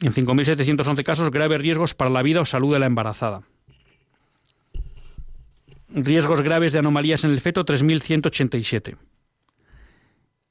En 0.01 0.13
5.711 0.13 1.03
casos, 1.03 1.31
graves 1.31 1.61
riesgos 1.61 1.93
para 1.93 2.09
la 2.09 2.23
vida 2.23 2.41
o 2.41 2.45
salud 2.45 2.73
de 2.73 2.79
la 2.79 2.85
embarazada. 2.85 3.41
Riesgos 5.89 6.41
graves 6.41 6.71
de 6.71 6.79
anomalías 6.79 7.23
en 7.23 7.31
el 7.31 7.41
feto, 7.41 7.65
3.187. 7.65 8.95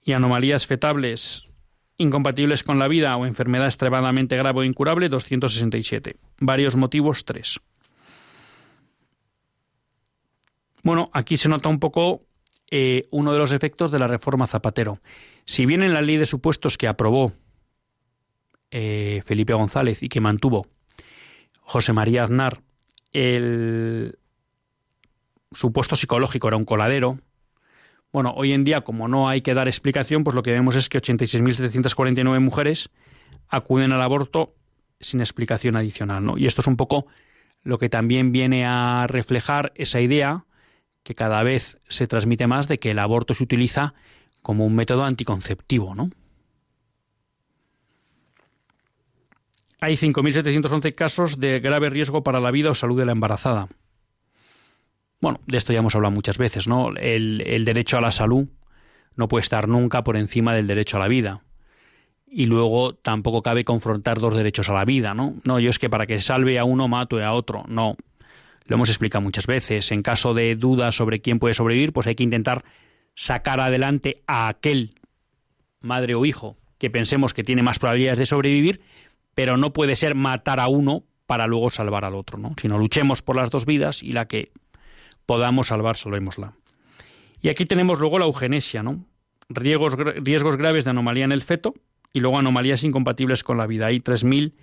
Y 0.05 0.13
anomalías 0.13 0.67
fetables 0.67 1.45
incompatibles 1.97 2.63
con 2.63 2.79
la 2.79 2.89
vida 2.89 3.17
o 3.17 3.27
enfermedad 3.27 3.67
extremadamente 3.67 4.37
grave 4.37 4.61
o 4.61 4.65
incurable, 4.65 5.09
267. 5.09 6.17
Varios 6.41 6.77
motivos, 6.77 7.25
3. 7.25 7.61
Bueno, 10.83 11.11
aquí 11.13 11.37
se 11.37 11.49
nota 11.49 11.69
un 11.69 11.81
poco 11.81 12.23
eh, 12.71 13.09
uno 13.11 13.33
de 13.33 13.39
los 13.39 13.53
efectos 13.53 13.91
de 13.91 13.99
la 13.99 14.07
reforma 14.07 14.47
Zapatero. 14.47 15.01
Si 15.45 15.67
bien 15.67 15.83
en 15.83 15.95
la 15.95 16.03
ley 16.03 16.19
de 16.19 16.27
supuestos 16.27 16.79
que 16.79 16.87
aprobó 16.87 17.33
eh, 18.71 19.23
Felipe 19.25 19.55
González 19.55 20.03
y 20.03 20.09
que 20.09 20.21
mantuvo 20.21 20.67
José 21.61 21.93
María 21.93 22.25
Aznar, 22.25 22.61
el 23.13 24.19
supuesto 25.53 25.97
psicológico 25.97 26.49
era 26.49 26.57
un 26.57 26.65
coladero, 26.65 27.19
bueno, 28.13 28.33
hoy 28.37 28.53
en 28.53 28.65
día, 28.65 28.81
como 28.81 29.07
no 29.07 29.29
hay 29.29 29.43
que 29.43 29.55
dar 29.55 29.69
explicación, 29.69 30.25
pues 30.25 30.35
lo 30.35 30.43
que 30.43 30.53
vemos 30.53 30.77
es 30.77 30.89
que 30.89 30.99
86.749 30.99 32.41
mujeres 32.41 32.91
acuden 33.49 33.93
al 33.93 34.01
aborto 34.01 34.55
sin 35.01 35.21
explicación 35.21 35.77
adicional, 35.77 36.25
¿no? 36.25 36.39
Y 36.39 36.47
esto 36.47 36.63
es 36.63 36.67
un 36.67 36.77
poco 36.77 37.07
lo 37.63 37.79
que 37.79 37.89
también 37.89 38.33
viene 38.33 38.65
a 38.67 39.07
reflejar 39.09 39.73
esa 39.75 40.01
idea 40.01 40.47
que 41.03 41.15
cada 41.15 41.43
vez 41.43 41.79
se 41.89 42.07
transmite 42.07 42.47
más 42.47 42.67
de 42.67 42.79
que 42.79 42.91
el 42.93 42.99
aborto 42.99 43.35
se 43.35 43.45
utiliza 43.45 43.95
como 44.43 44.65
un 44.65 44.75
método 44.75 45.05
anticonceptivo, 45.05 45.95
¿no? 45.95 46.11
Hay 49.81 49.95
5.711 49.95 50.95
casos 50.95 51.39
de 51.39 51.61
grave 51.61 51.89
riesgo 51.89 52.23
para 52.23 52.41
la 52.41 52.51
vida 52.51 52.71
o 52.71 52.75
salud 52.75 52.99
de 52.99 53.07
la 53.07 53.13
embarazada. 53.13 53.69
Bueno, 55.21 55.41
de 55.47 55.59
esto 55.59 55.73
ya 55.73 55.81
hemos 55.81 55.95
hablado 55.95 56.15
muchas 56.15 56.39
veces, 56.39 56.67
¿no? 56.67 56.95
El, 56.97 57.65
derecho 57.65 57.97
a 57.97 58.01
la 58.01 58.11
salud 58.11 58.49
no 59.15 59.29
puede 59.29 59.43
estar 59.43 59.69
nunca 59.69 60.03
por 60.03 60.17
encima 60.17 60.55
del 60.55 60.67
derecho 60.67 60.97
a 60.97 61.01
la 61.01 61.09
vida. 61.09 61.43
Y 62.27 62.45
luego 62.45 62.95
tampoco 62.95 63.43
cabe 63.43 63.65
confrontar 63.65 64.19
dos 64.19 64.35
derechos 64.35 64.69
a 64.69 64.75
la 64.75 64.85
vida, 64.85 65.15
¿no? 65.15 65.35
No, 65.45 65.61
yo 65.61 65.71
es 65.71 65.79
que 65.79 65.89
para 65.89 66.07
que 66.07 66.21
salve 66.21 66.59
a 66.59 66.65
uno 66.65 66.89
mato 66.89 67.23
a 67.23 67.33
otro. 67.33 67.65
No. 67.69 67.97
Lo 68.67 68.75
hemos 68.75 68.91
explicado 68.91 69.23
muchas 69.23 69.47
veces. 69.47 69.91
En 69.93 70.03
caso 70.03 70.35
de 70.35 70.55
dudas 70.57 70.95
sobre 70.95 71.21
quién 71.21 71.39
puede 71.39 71.55
sobrevivir, 71.55 71.93
pues 71.93 72.07
hay 72.07 72.17
que 72.17 72.25
intentar 72.25 72.65
sacar 73.15 73.61
adelante 73.61 74.23
a 74.27 74.49
aquel 74.49 74.91
madre 75.81 76.15
o 76.15 76.27
hijo 76.27 76.57
que 76.79 76.91
pensemos 76.91 77.35
que 77.35 77.45
tiene 77.45 77.63
más 77.63 77.79
probabilidades 77.79 78.21
de 78.21 78.27
sobrevivir, 78.27 78.81
pero 79.39 79.57
no 79.57 79.73
puede 79.73 79.95
ser 79.95 80.17
matar 80.17 80.59
a 80.59 80.67
uno 80.67 81.05
para 81.27 81.47
luego 81.47 81.71
salvar 81.71 82.05
al 82.05 82.17
otro, 82.17 82.39
¿no? 82.39 82.57
Sino 82.61 82.77
luchemos 82.77 83.23
por 83.23 83.37
las 83.37 83.51
dos 83.51 83.67
vidas 83.67 84.03
y 84.03 84.11
la 84.11 84.27
que 84.27 84.51
podamos 85.27 85.69
salvar, 85.69 85.97
salvémosla. 85.97 86.55
Y 87.41 87.49
aquí 87.49 87.65
tenemos 87.65 88.01
luego 88.01 88.19
la 88.19 88.25
eugenesia, 88.25 88.83
¿no? 88.83 89.05
Riesgos, 89.49 89.95
riesgos 89.97 90.57
graves 90.57 90.83
de 90.83 90.91
anomalía 90.91 91.25
en 91.25 91.31
el 91.31 91.45
feto 91.45 91.75
y 92.13 92.19
luego 92.19 92.37
anomalías 92.37 92.83
incompatibles 92.83 93.45
con 93.45 93.59
la 93.59 93.69
vida. 93.69 93.87
Hay 93.87 94.01
3.000, 94.01 94.55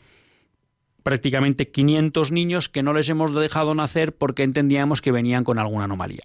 prácticamente 1.04 1.72
500 1.72 2.34
niños 2.34 2.68
que 2.68 2.84
no 2.84 2.92
les 2.92 3.08
hemos 3.08 3.34
dejado 3.34 3.76
nacer 3.76 4.14
porque 4.18 4.44
entendíamos 4.44 5.02
que 5.02 5.14
venían 5.14 5.46
con 5.46 5.58
alguna 5.58 5.86
anomalía. 5.86 6.24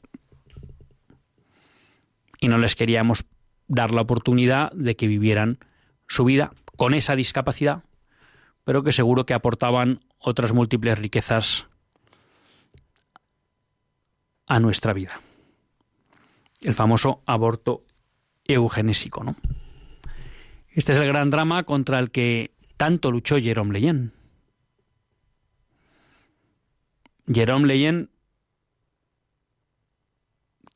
Y 2.40 2.48
no 2.48 2.58
les 2.58 2.74
queríamos 2.74 3.26
dar 3.68 3.94
la 3.94 4.00
oportunidad 4.00 4.72
de 4.72 4.96
que 4.96 5.06
vivieran 5.06 5.60
su 6.08 6.24
vida 6.24 6.50
con 6.76 6.94
esa 6.94 7.14
discapacidad, 7.14 7.84
pero 8.70 8.84
que 8.84 8.92
seguro 8.92 9.26
que 9.26 9.34
aportaban 9.34 9.98
otras 10.20 10.52
múltiples 10.52 10.96
riquezas 10.96 11.66
a 14.46 14.60
nuestra 14.60 14.92
vida. 14.92 15.20
El 16.60 16.74
famoso 16.74 17.20
aborto 17.26 17.82
eugenésico, 18.44 19.24
¿no? 19.24 19.34
Este 20.68 20.92
es 20.92 20.98
el 20.98 21.08
gran 21.08 21.30
drama 21.30 21.64
contra 21.64 21.98
el 21.98 22.12
que 22.12 22.52
tanto 22.76 23.10
luchó 23.10 23.40
Jerome 23.40 23.72
Leyen. 23.72 24.12
Jerome 27.26 27.66
Leyen, 27.66 28.10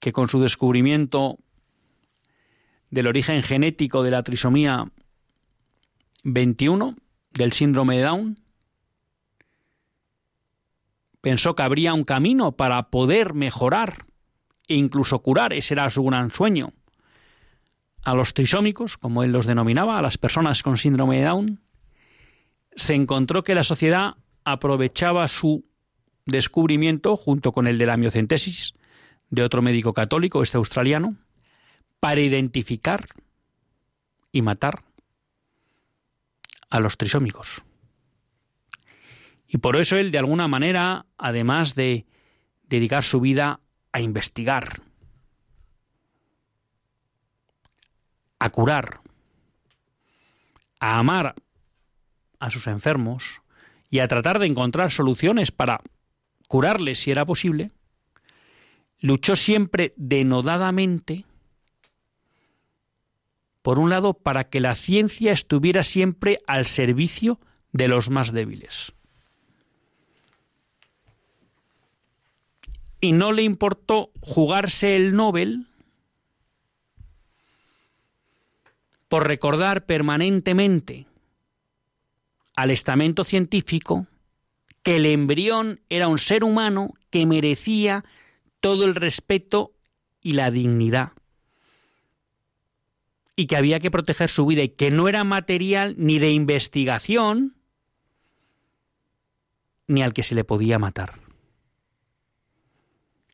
que 0.00 0.12
con 0.12 0.28
su 0.28 0.40
descubrimiento 0.40 1.38
del 2.90 3.06
origen 3.06 3.40
genético 3.44 4.02
de 4.02 4.10
la 4.10 4.24
trisomía 4.24 4.90
21, 6.24 6.96
del 7.34 7.52
síndrome 7.52 7.98
de 7.98 8.04
Down, 8.04 8.44
Pensó 11.24 11.56
que 11.56 11.62
habría 11.62 11.94
un 11.94 12.04
camino 12.04 12.52
para 12.52 12.90
poder 12.90 13.32
mejorar 13.32 14.04
e 14.68 14.74
incluso 14.74 15.20
curar, 15.20 15.54
ese 15.54 15.72
era 15.72 15.88
su 15.88 16.04
gran 16.04 16.30
sueño. 16.30 16.74
A 18.02 18.14
los 18.14 18.34
trisómicos, 18.34 18.98
como 18.98 19.22
él 19.22 19.32
los 19.32 19.46
denominaba, 19.46 19.98
a 19.98 20.02
las 20.02 20.18
personas 20.18 20.62
con 20.62 20.76
síndrome 20.76 21.20
de 21.20 21.24
Down, 21.24 21.60
se 22.76 22.94
encontró 22.94 23.42
que 23.42 23.54
la 23.54 23.64
sociedad 23.64 24.16
aprovechaba 24.44 25.26
su 25.28 25.64
descubrimiento, 26.26 27.16
junto 27.16 27.52
con 27.52 27.66
el 27.68 27.78
de 27.78 27.86
la 27.86 27.96
miocentesis, 27.96 28.74
de 29.30 29.44
otro 29.44 29.62
médico 29.62 29.94
católico, 29.94 30.42
este 30.42 30.58
australiano, 30.58 31.16
para 32.00 32.20
identificar 32.20 33.06
y 34.30 34.42
matar 34.42 34.82
a 36.74 36.80
los 36.80 36.96
trisómicos. 36.96 37.62
Y 39.46 39.58
por 39.58 39.76
eso 39.76 39.96
él, 39.96 40.10
de 40.10 40.18
alguna 40.18 40.48
manera, 40.48 41.06
además 41.16 41.76
de 41.76 42.04
dedicar 42.64 43.04
su 43.04 43.20
vida 43.20 43.60
a 43.92 44.00
investigar, 44.00 44.82
a 48.40 48.50
curar, 48.50 49.02
a 50.80 50.98
amar 50.98 51.36
a 52.40 52.50
sus 52.50 52.66
enfermos 52.66 53.40
y 53.88 54.00
a 54.00 54.08
tratar 54.08 54.40
de 54.40 54.46
encontrar 54.46 54.90
soluciones 54.90 55.52
para 55.52 55.80
curarles 56.48 56.98
si 56.98 57.12
era 57.12 57.24
posible, 57.24 57.70
luchó 58.98 59.36
siempre 59.36 59.94
denodadamente, 59.96 61.24
por 63.64 63.78
un 63.78 63.88
lado, 63.88 64.12
para 64.12 64.44
que 64.44 64.60
la 64.60 64.74
ciencia 64.74 65.32
estuviera 65.32 65.84
siempre 65.84 66.42
al 66.46 66.66
servicio 66.66 67.40
de 67.72 67.88
los 67.88 68.10
más 68.10 68.30
débiles. 68.30 68.92
Y 73.00 73.12
no 73.12 73.32
le 73.32 73.42
importó 73.42 74.10
jugarse 74.20 74.96
el 74.96 75.14
Nobel 75.16 75.66
por 79.08 79.26
recordar 79.26 79.86
permanentemente 79.86 81.06
al 82.54 82.70
estamento 82.70 83.24
científico 83.24 84.06
que 84.82 84.96
el 84.96 85.06
embrión 85.06 85.80
era 85.88 86.08
un 86.08 86.18
ser 86.18 86.44
humano 86.44 86.92
que 87.08 87.24
merecía 87.24 88.04
todo 88.60 88.84
el 88.84 88.94
respeto 88.94 89.72
y 90.20 90.34
la 90.34 90.50
dignidad 90.50 91.13
y 93.36 93.46
que 93.46 93.56
había 93.56 93.80
que 93.80 93.90
proteger 93.90 94.30
su 94.30 94.46
vida 94.46 94.62
y 94.62 94.68
que 94.68 94.90
no 94.90 95.08
era 95.08 95.24
material 95.24 95.94
ni 95.98 96.18
de 96.18 96.30
investigación 96.30 97.56
ni 99.86 100.02
al 100.02 100.12
que 100.12 100.22
se 100.22 100.34
le 100.34 100.44
podía 100.44 100.78
matar. 100.78 101.20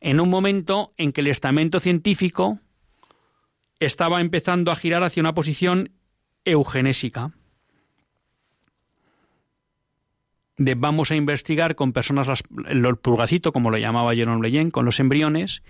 En 0.00 0.20
un 0.20 0.30
momento 0.30 0.94
en 0.96 1.12
que 1.12 1.20
el 1.20 1.26
estamento 1.26 1.78
científico 1.78 2.58
estaba 3.78 4.20
empezando 4.20 4.72
a 4.72 4.76
girar 4.76 5.02
hacia 5.02 5.20
una 5.20 5.34
posición 5.34 5.92
eugenésica. 6.44 7.32
De 10.56 10.74
vamos 10.74 11.10
a 11.10 11.16
investigar 11.16 11.74
con 11.74 11.92
personas 11.92 12.42
el 12.66 12.96
purgacito, 12.96 13.52
como 13.52 13.70
lo 13.70 13.78
llamaba 13.78 14.14
Jerome 14.14 14.42
Leyen, 14.42 14.70
con 14.70 14.84
los 14.84 15.00
embriones, 15.00 15.62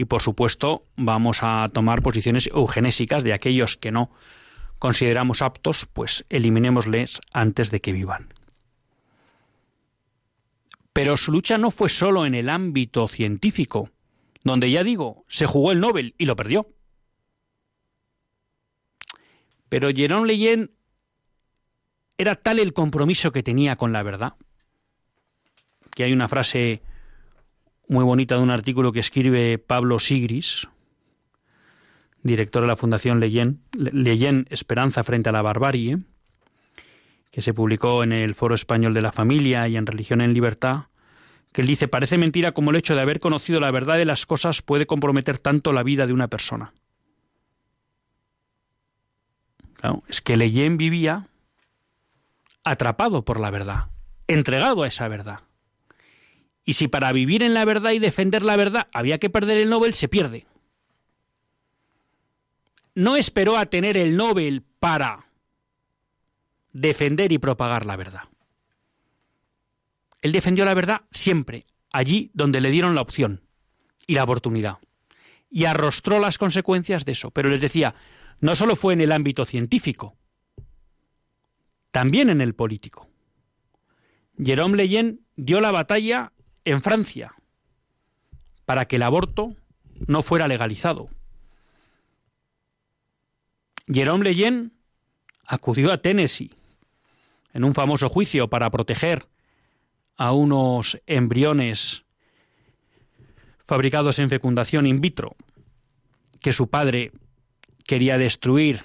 y 0.00 0.06
por 0.06 0.22
supuesto 0.22 0.86
vamos 0.96 1.40
a 1.42 1.68
tomar 1.74 2.00
posiciones 2.00 2.46
eugenésicas 2.54 3.22
de 3.22 3.34
aquellos 3.34 3.76
que 3.76 3.92
no 3.92 4.10
consideramos 4.78 5.42
aptos, 5.42 5.84
pues 5.84 6.24
eliminémosles 6.30 7.20
antes 7.34 7.70
de 7.70 7.82
que 7.82 7.92
vivan. 7.92 8.32
Pero 10.94 11.18
su 11.18 11.32
lucha 11.32 11.58
no 11.58 11.70
fue 11.70 11.90
solo 11.90 12.24
en 12.24 12.34
el 12.34 12.48
ámbito 12.48 13.08
científico, 13.08 13.90
donde 14.42 14.70
ya 14.70 14.84
digo, 14.84 15.26
se 15.28 15.44
jugó 15.44 15.70
el 15.70 15.80
Nobel 15.80 16.14
y 16.16 16.24
lo 16.24 16.34
perdió. 16.34 16.66
Pero 19.68 19.90
Jerón 19.90 20.26
Leyen 20.26 20.70
era 22.16 22.36
tal 22.36 22.58
el 22.58 22.72
compromiso 22.72 23.32
que 23.32 23.42
tenía 23.42 23.76
con 23.76 23.92
la 23.92 24.02
verdad, 24.02 24.32
que 25.94 26.04
hay 26.04 26.14
una 26.14 26.28
frase 26.28 26.80
muy 27.90 28.04
bonita 28.04 28.36
de 28.36 28.42
un 28.42 28.50
artículo 28.50 28.92
que 28.92 29.00
escribe 29.00 29.58
Pablo 29.58 29.98
Sigris, 29.98 30.68
director 32.22 32.62
de 32.62 32.68
la 32.68 32.76
Fundación 32.76 33.20
Leyen, 33.20 33.60
Leyen 33.72 34.46
Esperanza 34.50 35.04
frente 35.04 35.28
a 35.28 35.32
la 35.32 35.42
barbarie, 35.42 35.98
que 37.30 37.42
se 37.42 37.52
publicó 37.52 38.02
en 38.02 38.12
el 38.12 38.34
Foro 38.34 38.54
Español 38.54 38.94
de 38.94 39.02
la 39.02 39.12
Familia 39.12 39.68
y 39.68 39.76
en 39.76 39.86
Religión 39.86 40.20
en 40.20 40.32
Libertad, 40.32 40.84
que 41.52 41.60
él 41.60 41.66
dice, 41.66 41.88
parece 41.88 42.16
mentira 42.16 42.52
como 42.52 42.70
el 42.70 42.76
hecho 42.76 42.94
de 42.94 43.02
haber 43.02 43.20
conocido 43.20 43.60
la 43.60 43.70
verdad 43.70 43.96
de 43.96 44.04
las 44.04 44.24
cosas 44.24 44.62
puede 44.62 44.86
comprometer 44.86 45.38
tanto 45.38 45.72
la 45.72 45.82
vida 45.82 46.06
de 46.06 46.12
una 46.12 46.28
persona 46.28 46.72
es 50.08 50.20
que 50.20 50.36
Leyen 50.36 50.76
vivía 50.76 51.28
atrapado 52.64 53.24
por 53.24 53.40
la 53.40 53.50
verdad, 53.50 53.86
entregado 54.26 54.82
a 54.82 54.88
esa 54.88 55.08
verdad. 55.08 55.40
Y 56.70 56.74
si 56.74 56.86
para 56.86 57.10
vivir 57.10 57.42
en 57.42 57.52
la 57.52 57.64
verdad 57.64 57.90
y 57.90 57.98
defender 57.98 58.44
la 58.44 58.54
verdad 58.54 58.86
había 58.92 59.18
que 59.18 59.28
perder 59.28 59.58
el 59.58 59.70
Nobel, 59.70 59.92
se 59.92 60.06
pierde. 60.06 60.46
No 62.94 63.16
esperó 63.16 63.56
a 63.56 63.66
tener 63.66 63.96
el 63.96 64.16
Nobel 64.16 64.62
para 64.78 65.26
defender 66.72 67.32
y 67.32 67.38
propagar 67.38 67.86
la 67.86 67.96
verdad. 67.96 68.22
Él 70.22 70.30
defendió 70.30 70.64
la 70.64 70.74
verdad 70.74 71.00
siempre, 71.10 71.66
allí 71.90 72.30
donde 72.34 72.60
le 72.60 72.70
dieron 72.70 72.94
la 72.94 73.00
opción 73.00 73.42
y 74.06 74.14
la 74.14 74.22
oportunidad. 74.22 74.78
Y 75.50 75.64
arrostró 75.64 76.20
las 76.20 76.38
consecuencias 76.38 77.04
de 77.04 77.10
eso. 77.10 77.32
Pero 77.32 77.48
les 77.48 77.60
decía, 77.60 77.96
no 78.38 78.54
solo 78.54 78.76
fue 78.76 78.92
en 78.92 79.00
el 79.00 79.10
ámbito 79.10 79.44
científico, 79.44 80.16
también 81.90 82.30
en 82.30 82.40
el 82.40 82.54
político. 82.54 83.08
Jérôme 84.38 84.76
Leyen 84.76 85.26
dio 85.34 85.60
la 85.60 85.72
batalla 85.72 86.32
en 86.64 86.82
Francia 86.82 87.34
para 88.64 88.86
que 88.86 88.96
el 88.96 89.02
aborto 89.02 89.54
no 90.06 90.22
fuera 90.22 90.48
legalizado. 90.48 91.08
Jérôme 93.86 94.24
Leyen 94.24 94.72
acudió 95.44 95.92
a 95.92 95.98
Tennessee 95.98 96.52
en 97.52 97.64
un 97.64 97.74
famoso 97.74 98.08
juicio 98.08 98.48
para 98.48 98.70
proteger 98.70 99.26
a 100.16 100.32
unos 100.32 101.00
embriones 101.06 102.04
fabricados 103.66 104.18
en 104.18 104.30
fecundación 104.30 104.86
in 104.86 105.00
vitro 105.00 105.36
que 106.40 106.52
su 106.52 106.68
padre 106.68 107.12
quería 107.86 108.18
destruir 108.18 108.84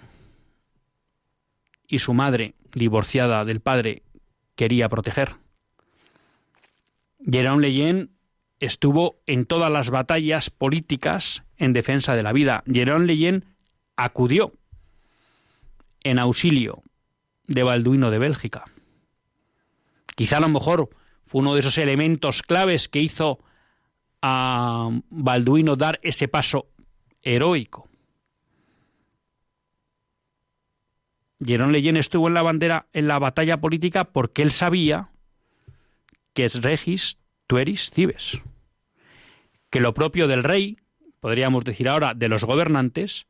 y 1.87 1.99
su 1.99 2.13
madre, 2.13 2.55
divorciada 2.73 3.43
del 3.43 3.61
padre, 3.61 4.01
quería 4.55 4.89
proteger. 4.89 5.35
Jérôme 7.29 7.61
Leyen 7.61 8.11
estuvo 8.59 9.21
en 9.25 9.45
todas 9.45 9.71
las 9.71 9.89
batallas 9.89 10.49
políticas 10.49 11.43
en 11.57 11.73
defensa 11.73 12.15
de 12.15 12.23
la 12.23 12.33
vida. 12.33 12.63
Jérôme 12.67 13.07
Leyen 13.07 13.45
acudió 13.95 14.53
en 16.03 16.19
auxilio 16.19 16.83
de 17.47 17.63
Balduino 17.63 18.11
de 18.11 18.19
Bélgica. 18.19 18.65
Quizá 20.15 20.37
a 20.37 20.41
lo 20.41 20.49
mejor 20.49 20.89
fue 21.23 21.41
uno 21.41 21.55
de 21.55 21.61
esos 21.61 21.77
elementos 21.77 22.43
claves 22.43 22.87
que 22.87 23.01
hizo 23.01 23.39
a 24.21 24.89
Balduino 25.09 25.75
dar 25.75 25.99
ese 26.03 26.27
paso 26.27 26.67
heroico. 27.21 27.89
Jerón 31.43 31.71
Leyen 31.71 31.97
estuvo 31.97 32.27
en 32.27 32.33
la 32.33 32.43
bandera 32.43 32.87
en 32.93 33.07
la 33.07 33.19
batalla 33.19 33.57
política 33.57 34.05
porque 34.05 34.41
él 34.41 34.51
sabía 34.51 35.11
que 36.35 36.45
es 36.45 36.61
regis 36.61 37.17
tueris 37.47 37.89
cibes, 37.89 38.39
que 39.71 39.79
lo 39.79 39.95
propio 39.95 40.27
del 40.27 40.43
rey, 40.43 40.77
podríamos 41.19 41.63
decir 41.63 41.89
ahora 41.89 42.13
de 42.13 42.29
los 42.29 42.43
gobernantes, 42.43 43.25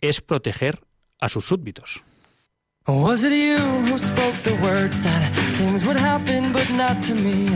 es 0.00 0.20
proteger 0.20 0.80
a 1.20 1.28
sus 1.28 1.46
súbditos. 1.46 2.04
Was 2.86 3.24
it 3.24 3.32
you 3.32 3.56
who 3.56 3.96
spoke 3.96 4.36
the 4.42 4.52
words 4.62 5.00
that 5.00 5.32
things 5.56 5.86
would 5.86 5.96
happen 5.96 6.52
but 6.52 6.68
not 6.68 7.00
to 7.04 7.14
me? 7.14 7.48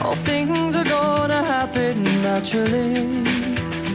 All 0.00 0.16
things 0.24 0.74
are 0.74 0.88
gonna 0.88 1.44
happen 1.44 2.02
naturally. 2.22 3.22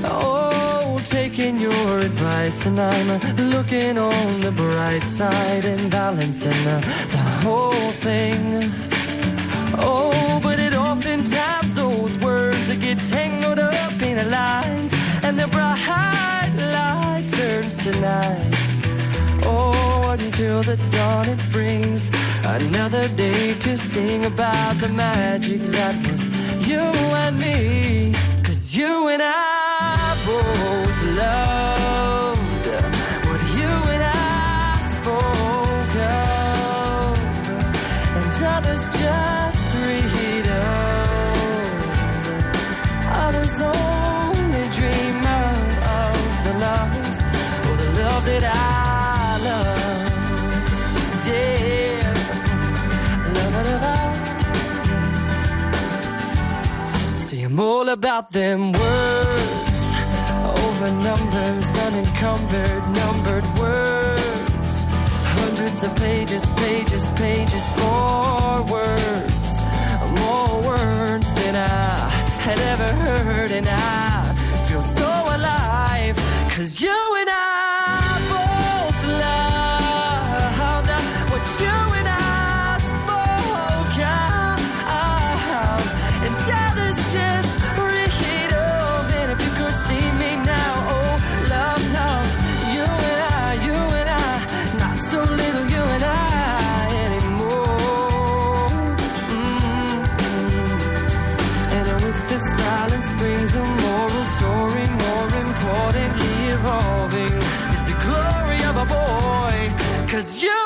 Oh, 0.04 1.02
taking 1.04 1.58
your 1.58 2.00
advice, 2.00 2.68
and 2.68 2.80
I'm 2.80 3.20
looking 3.50 3.98
on 3.98 4.42
the 4.42 4.52
bright 4.52 5.08
side 5.08 5.66
and 5.66 5.90
balancing 5.90 6.64
the, 6.64 6.80
the 7.10 7.24
whole 7.42 7.92
thing. 7.94 8.72
Oh, 9.80 10.27
get 12.96 13.04
tangled 13.04 13.60
up 13.60 14.02
in 14.02 14.16
the 14.16 14.24
lines, 14.24 14.94
and 15.22 15.38
the 15.38 15.48
bright 15.48 16.54
light 16.56 17.26
turns 17.28 17.76
to 17.76 17.92
night. 18.00 18.54
Oh, 19.44 20.16
until 20.18 20.64
the 20.64 20.78
dawn 20.90 21.28
it 21.28 21.52
brings 21.52 22.10
another 22.44 23.10
day 23.10 23.56
to 23.56 23.78
sing 23.78 24.26
about 24.26 24.80
the 24.80 24.88
magic 24.88 25.62
that 25.76 25.96
was 26.10 26.30
you 26.66 26.86
and 27.24 27.38
me. 27.38 28.16
Cause 28.44 28.74
you 28.74 29.10
and 29.10 29.22
I 29.22 30.16
both 30.26 30.67
about 57.90 58.32
them 58.32 58.72
words 58.72 59.82
over 60.64 60.92
numbers, 60.92 61.68
unencumbered, 61.88 62.84
numbered 63.02 63.46
words. 63.58 64.74
Hundreds 65.40 65.84
of 65.84 65.96
pages, 65.96 66.46
pages, 66.58 67.08
pages 67.10 67.66
for 67.78 68.64
words. 68.76 69.48
More 70.22 70.62
words 70.72 71.32
than 71.34 71.56
I 71.56 72.10
had 72.46 72.60
ever 72.74 72.90
heard, 73.04 73.52
and 73.52 73.68
I 73.68 74.34
feel 74.68 74.82
so 74.82 75.10
alive. 75.36 76.18
Cause 76.56 76.82
you 76.82 76.97
Cause 110.18 110.42
you 110.42 110.57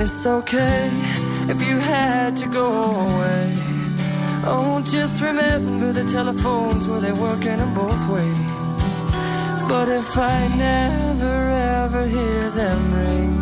it's 0.00 0.24
okay 0.24 0.88
if 1.52 1.60
you 1.60 1.78
had 1.78 2.34
to 2.34 2.46
go 2.46 2.66
away. 2.66 3.52
Oh, 4.52 4.82
just 4.82 5.20
remember 5.20 5.92
the 5.92 6.04
telephones, 6.04 6.88
well, 6.88 7.00
they're 7.00 7.14
working 7.14 7.58
in 7.64 7.74
both 7.74 8.02
ways. 8.08 8.92
But 9.68 9.88
if 9.88 10.16
I 10.16 10.38
never 10.56 11.36
ever 11.82 12.06
hear 12.06 12.50
them 12.50 12.80
ring, 12.94 13.32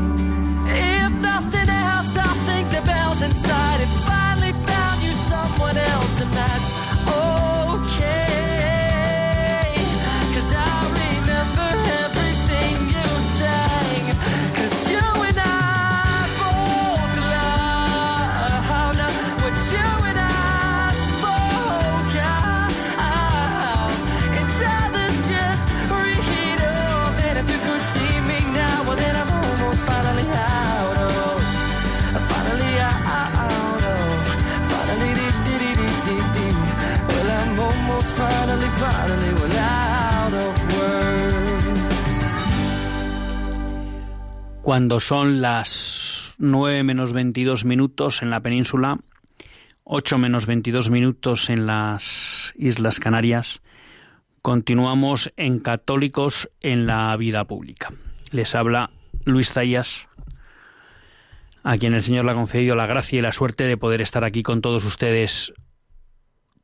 if 0.67 1.13
nothing 1.31 1.69
else, 1.69 2.17
I'll 2.17 2.41
think 2.49 2.67
the 2.71 2.83
bells 2.85 3.23
inside 3.23 3.81
Cuando 44.69 45.01
son 45.01 45.41
las 45.41 46.35
9 46.37 46.83
menos 46.83 47.15
22 47.15 47.65
minutos 47.65 48.21
en 48.21 48.29
la 48.29 48.43
península, 48.43 48.99
8 49.85 50.19
menos 50.19 50.45
22 50.45 50.91
minutos 50.91 51.49
en 51.49 51.65
las 51.65 52.53
Islas 52.55 53.01
Canarias, 53.01 53.63
continuamos 54.43 55.33
en 55.39 55.61
Católicos 55.61 56.51
en 56.61 56.87
la 56.87 57.17
Vida 57.17 57.47
Pública. 57.47 57.95
Les 58.31 58.55
habla 58.55 58.91
Luis 59.25 59.53
Zayas, 59.53 60.07
a 61.63 61.79
quien 61.79 61.95
el 61.95 62.03
Señor 62.03 62.27
le 62.27 62.33
ha 62.33 62.35
concedido 62.35 62.75
la 62.75 62.85
gracia 62.85 63.21
y 63.21 63.23
la 63.23 63.33
suerte 63.33 63.65
de 63.65 63.79
poder 63.79 64.03
estar 64.03 64.23
aquí 64.23 64.43
con 64.43 64.61
todos 64.61 64.85
ustedes 64.85 65.55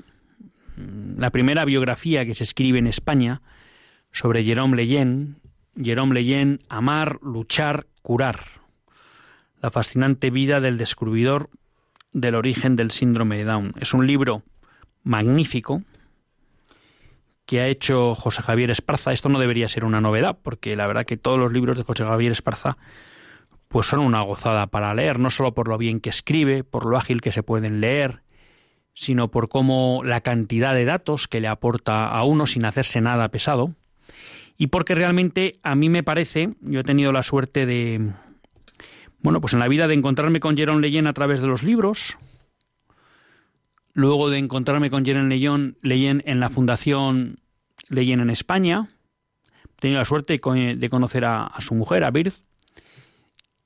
la 1.16 1.30
primera 1.30 1.64
biografía 1.64 2.24
que 2.24 2.34
se 2.34 2.44
escribe 2.44 2.78
en 2.78 2.86
España 2.86 3.42
sobre 4.12 4.44
Jerome 4.44 4.76
Leyen, 4.76 5.36
Jerome 5.80 6.14
Leyen, 6.14 6.60
Amar, 6.68 7.18
Luchar, 7.22 7.86
Curar, 8.02 8.40
la 9.60 9.70
fascinante 9.70 10.30
vida 10.30 10.60
del 10.60 10.78
descubridor 10.78 11.50
del 12.12 12.34
origen 12.34 12.76
del 12.76 12.90
síndrome 12.90 13.36
de 13.36 13.44
Down. 13.44 13.74
Es 13.78 13.94
un 13.94 14.06
libro 14.06 14.42
magnífico 15.02 15.82
que 17.46 17.60
ha 17.60 17.68
hecho 17.68 18.14
José 18.14 18.42
Javier 18.42 18.70
Esparza. 18.70 19.12
Esto 19.12 19.28
no 19.28 19.38
debería 19.38 19.68
ser 19.68 19.84
una 19.84 20.00
novedad, 20.00 20.38
porque 20.42 20.76
la 20.76 20.86
verdad 20.86 21.04
que 21.04 21.16
todos 21.16 21.38
los 21.38 21.52
libros 21.52 21.76
de 21.76 21.82
José 21.82 22.04
Javier 22.04 22.32
Esparza 22.32 22.78
pues 23.70 23.86
son 23.86 24.00
una 24.00 24.22
gozada 24.22 24.66
para 24.66 24.92
leer, 24.94 25.20
no 25.20 25.30
solo 25.30 25.54
por 25.54 25.68
lo 25.68 25.78
bien 25.78 26.00
que 26.00 26.10
escribe, 26.10 26.64
por 26.64 26.86
lo 26.86 26.96
ágil 26.96 27.20
que 27.20 27.30
se 27.30 27.44
pueden 27.44 27.80
leer, 27.80 28.22
sino 28.94 29.30
por 29.30 29.48
cómo 29.48 30.02
la 30.04 30.22
cantidad 30.22 30.74
de 30.74 30.84
datos 30.84 31.28
que 31.28 31.38
le 31.40 31.46
aporta 31.46 32.08
a 32.08 32.24
uno 32.24 32.46
sin 32.46 32.64
hacerse 32.64 33.00
nada 33.00 33.28
pesado, 33.28 33.76
y 34.58 34.66
porque 34.66 34.96
realmente 34.96 35.60
a 35.62 35.76
mí 35.76 35.88
me 35.88 36.02
parece, 36.02 36.50
yo 36.62 36.80
he 36.80 36.84
tenido 36.84 37.12
la 37.12 37.22
suerte 37.22 37.64
de, 37.64 38.10
bueno, 39.20 39.40
pues 39.40 39.52
en 39.52 39.60
la 39.60 39.68
vida 39.68 39.86
de 39.86 39.94
encontrarme 39.94 40.40
con 40.40 40.56
Jerón 40.56 40.80
Leyen 40.80 41.06
a 41.06 41.12
través 41.12 41.40
de 41.40 41.46
los 41.46 41.62
libros, 41.62 42.18
luego 43.94 44.30
de 44.30 44.38
encontrarme 44.38 44.90
con 44.90 45.04
Jerón 45.04 45.28
Leyen 45.28 46.22
en 46.26 46.40
la 46.40 46.50
Fundación 46.50 47.38
Leyen 47.88 48.18
en 48.18 48.30
España, 48.30 48.88
he 49.64 49.80
tenido 49.80 50.00
la 50.00 50.04
suerte 50.04 50.40
de 50.40 50.90
conocer 50.90 51.24
a, 51.24 51.46
a 51.46 51.60
su 51.60 51.76
mujer, 51.76 52.02
a 52.02 52.10
Birth, 52.10 52.49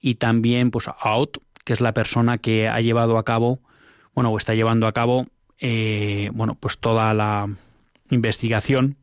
y 0.05 0.17
también 0.17 0.71
pues 0.71 0.87
a 0.87 1.17
Ott, 1.17 1.39
que 1.65 1.73
es 1.73 1.81
la 1.81 1.95
persona 1.95 2.37
que 2.37 2.69
ha 2.69 2.79
llevado 2.83 3.17
a 3.17 3.25
cabo, 3.25 3.61
bueno, 4.15 4.31
o 4.31 4.37
está 4.37 4.53
llevando 4.53 4.87
a 4.87 4.93
cabo, 4.93 5.29
eh, 5.59 6.29
bueno, 6.35 6.59
pues 6.61 6.77
toda 6.77 7.15
la 7.15 7.49
investigación 8.11 8.97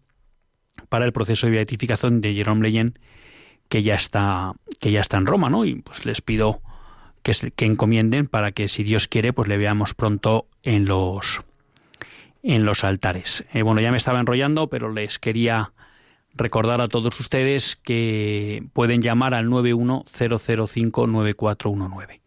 para 0.90 1.06
el 1.06 1.12
proceso 1.12 1.48
de 1.48 1.54
beatificación 1.54 2.22
de 2.22 2.36
Jerome 2.36 2.62
Leyen, 2.62 3.00
que 3.68 3.82
ya 3.82 3.96
está, 3.96 4.54
que 4.80 4.92
ya 4.92 5.02
está 5.02 5.18
en 5.18 5.26
Roma, 5.26 5.50
¿no? 5.50 5.66
Y 5.66 5.74
pues 5.82 6.06
les 6.06 6.22
pido 6.22 6.62
que, 7.24 7.34
que 7.56 7.66
encomienden 7.66 8.28
para 8.28 8.52
que, 8.52 8.68
si 8.68 8.84
Dios 8.84 9.08
quiere, 9.08 9.34
pues 9.34 9.48
le 9.48 9.58
veamos 9.58 9.96
pronto 9.96 10.46
en 10.62 10.86
los 10.86 11.42
en 12.44 12.64
los 12.64 12.84
altares. 12.84 13.44
Eh, 13.54 13.64
bueno, 13.64 13.82
ya 13.82 13.90
me 13.90 13.98
estaba 13.98 14.20
enrollando, 14.20 14.68
pero 14.68 14.94
les 14.94 15.18
quería 15.18 15.74
recordar 16.34 16.82
a 16.82 16.88
todos 16.88 17.20
ustedes 17.20 17.76
que 17.76 18.64
pueden 18.74 19.02
llamar 19.02 19.34
al 19.34 19.48
910059419. 19.48 22.22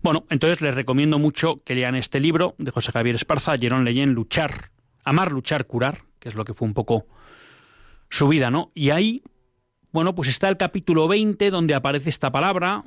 Bueno, 0.01 0.25
entonces 0.29 0.61
les 0.61 0.75
recomiendo 0.75 1.19
mucho 1.19 1.61
que 1.63 1.75
lean 1.75 1.95
este 1.95 2.19
libro 2.19 2.55
de 2.57 2.71
José 2.71 2.91
Javier 2.91 3.15
Esparza, 3.15 3.57
Jerón 3.57 3.85
Leyen, 3.85 4.13
Luchar, 4.13 4.71
Amar, 5.03 5.31
Luchar, 5.31 5.65
Curar, 5.65 6.01
que 6.19 6.29
es 6.29 6.35
lo 6.35 6.45
que 6.45 6.53
fue 6.53 6.67
un 6.67 6.73
poco 6.73 7.07
su 8.09 8.27
vida, 8.27 8.51
¿no? 8.51 8.71
Y 8.75 8.91
ahí, 8.91 9.23
bueno, 9.91 10.15
pues 10.15 10.29
está 10.29 10.47
el 10.47 10.57
capítulo 10.57 11.07
20 11.07 11.49
donde 11.49 11.73
aparece 11.73 12.09
esta 12.09 12.31
palabra 12.31 12.83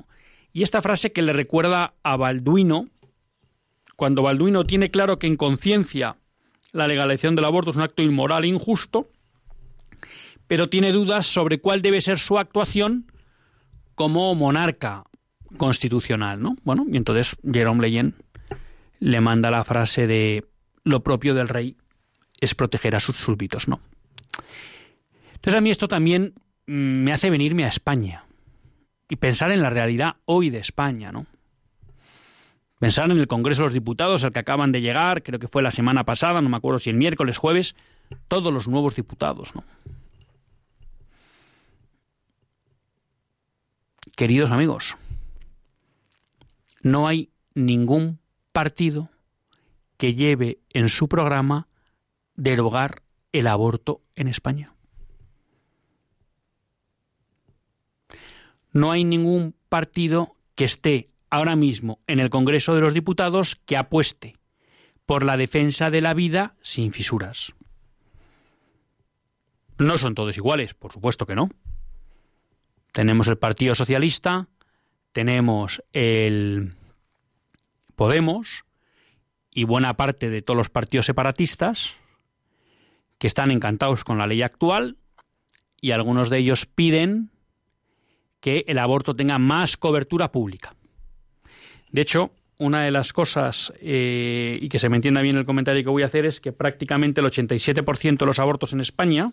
y 0.53 0.63
esta 0.63 0.81
frase 0.81 1.13
que 1.13 1.23
le 1.23 1.33
recuerda 1.33 1.95
a 2.03 2.17
Balduino, 2.17 2.89
cuando 3.97 4.23
Balduino 4.23 4.65
tiene 4.65 4.91
claro 4.91 5.19
que 5.19 5.27
en 5.27 5.37
conciencia 5.37 6.17
la 6.73 6.87
legalización 6.87 7.35
del 7.35 7.45
aborto 7.45 7.71
es 7.71 7.77
un 7.77 7.83
acto 7.83 8.03
inmoral 8.03 8.45
e 8.45 8.49
injusto, 8.49 9.09
pero 10.47 10.69
tiene 10.69 10.93
dudas 10.93 11.27
sobre 11.27 11.61
cuál 11.61 11.83
debe 11.83 12.01
ser 12.01 12.19
su 12.19 12.39
actuación 12.39 13.11
como 13.95 14.35
monarca 14.35 15.05
constitucional, 15.57 16.43
¿no? 16.43 16.57
Bueno, 16.63 16.87
y 16.91 16.97
entonces 16.97 17.37
Jerome 17.51 17.83
Leyen 17.83 18.15
le 19.01 19.21
manda 19.21 19.51
la 19.51 19.65
frase 19.65 20.07
de 20.07 20.45
lo 20.85 21.03
propio 21.03 21.35
del 21.35 21.49
rey 21.49 21.77
es 22.41 22.55
proteger 22.55 22.97
a 22.97 23.01
sus 23.01 23.17
súbditos, 23.17 23.69
¿no? 23.69 23.81
Entonces 25.35 25.55
a 25.55 25.61
mí 25.61 25.71
esto 25.71 25.89
también 25.89 26.35
mm, 26.67 26.73
me 26.73 27.13
hace 27.13 27.31
venirme 27.31 27.65
a 27.65 27.69
España 27.69 28.25
y 29.09 29.17
pensar 29.17 29.51
en 29.51 29.63
la 29.63 29.71
realidad 29.71 30.17
hoy 30.25 30.51
de 30.51 30.59
España, 30.59 31.13
¿no? 31.13 31.27
Pensar 32.79 33.11
en 33.11 33.19
el 33.19 33.27
Congreso 33.27 33.63
de 33.63 33.67
los 33.67 33.75
Diputados, 33.75 34.23
al 34.23 34.33
que 34.33 34.39
acaban 34.39 34.71
de 34.71 34.81
llegar, 34.81 35.23
creo 35.23 35.41
que 35.41 35.49
fue 35.49 35.63
la 35.63 35.73
semana 35.73 36.05
pasada, 36.05 36.41
no 36.41 36.49
me 36.49 36.57
acuerdo 36.57 36.79
si 36.79 36.91
el 36.91 36.97
miércoles, 36.97 37.39
jueves, 37.39 37.75
todos 38.29 38.53
los 38.53 38.69
nuevos 38.69 38.95
diputados. 38.95 39.53
Queridos 44.17 44.51
amigos, 44.51 44.97
no 46.83 47.09
hay 47.09 47.31
ningún 47.55 48.21
partido 48.53 49.11
que 49.97 50.15
lleve 50.15 50.61
en 50.71 50.89
su 50.89 51.09
programa 51.09 51.67
derogar 52.37 53.03
el 53.33 53.49
aborto 53.49 54.01
en 54.15 54.29
España. 54.29 54.75
No 58.73 58.93
hay 58.93 59.05
ningún 59.05 59.55
partido 59.69 60.37
que 60.55 60.65
esté 60.65 61.09
ahora 61.31 61.57
mismo 61.57 62.01
en 62.07 62.21
el 62.21 62.31
Congreso 62.31 62.75
de 62.75 62.81
los 62.81 62.95
Diputados 62.95 63.57
que 63.67 63.77
apueste 63.77 64.37
por 65.07 65.25
la 65.25 65.37
defensa 65.37 65.91
de 65.91 66.01
la 66.01 66.15
vida 66.15 66.55
sin 66.63 66.93
fisuras. 66.93 67.55
No 69.79 69.97
son 69.97 70.15
todos 70.15 70.37
iguales, 70.37 70.75
por 70.75 70.93
supuesto 70.93 71.25
que 71.27 71.35
no. 71.35 71.49
Tenemos 72.93 73.29
el 73.29 73.39
Partido 73.39 73.75
Socialista, 73.75 74.49
tenemos 75.13 75.83
el 75.93 76.75
Podemos 77.95 78.65
y 79.51 79.65
buena 79.65 79.95
parte 79.95 80.31
de 80.31 80.43
todos 80.43 80.57
los 80.57 80.71
partidos 80.71 81.07
separatistas 81.07 81.95
que 83.19 83.27
están 83.27 83.51
encantados 83.51 84.05
con 84.05 84.19
la 84.19 84.27
ley 84.27 84.43
actual 84.43 84.99
y 85.81 85.91
algunos 85.91 86.31
de 86.31 86.39
ellos 86.39 86.67
piden 86.67 87.31
que 88.41 88.65
el 88.69 88.79
aborto 88.79 89.17
tenga 89.17 89.39
más 89.39 89.77
cobertura 89.77 90.31
pública. 90.31 90.75
De 91.91 92.03
hecho, 92.03 92.31
una 92.59 92.83
de 92.83 92.91
las 92.91 93.13
cosas, 93.13 93.73
eh, 93.81 94.59
y 94.61 94.69
que 94.69 94.79
se 94.79 94.89
me 94.89 94.97
entienda 94.97 95.23
bien 95.23 95.37
el 95.37 95.47
comentario 95.47 95.83
que 95.83 95.91
voy 95.91 96.03
a 96.03 96.07
hacer, 96.07 96.27
es 96.27 96.41
que 96.41 96.53
prácticamente 96.53 97.21
el 97.21 97.27
87% 97.27 98.19
de 98.19 98.27
los 98.27 98.39
abortos 98.39 98.73
en 98.73 98.81
España 98.81 99.31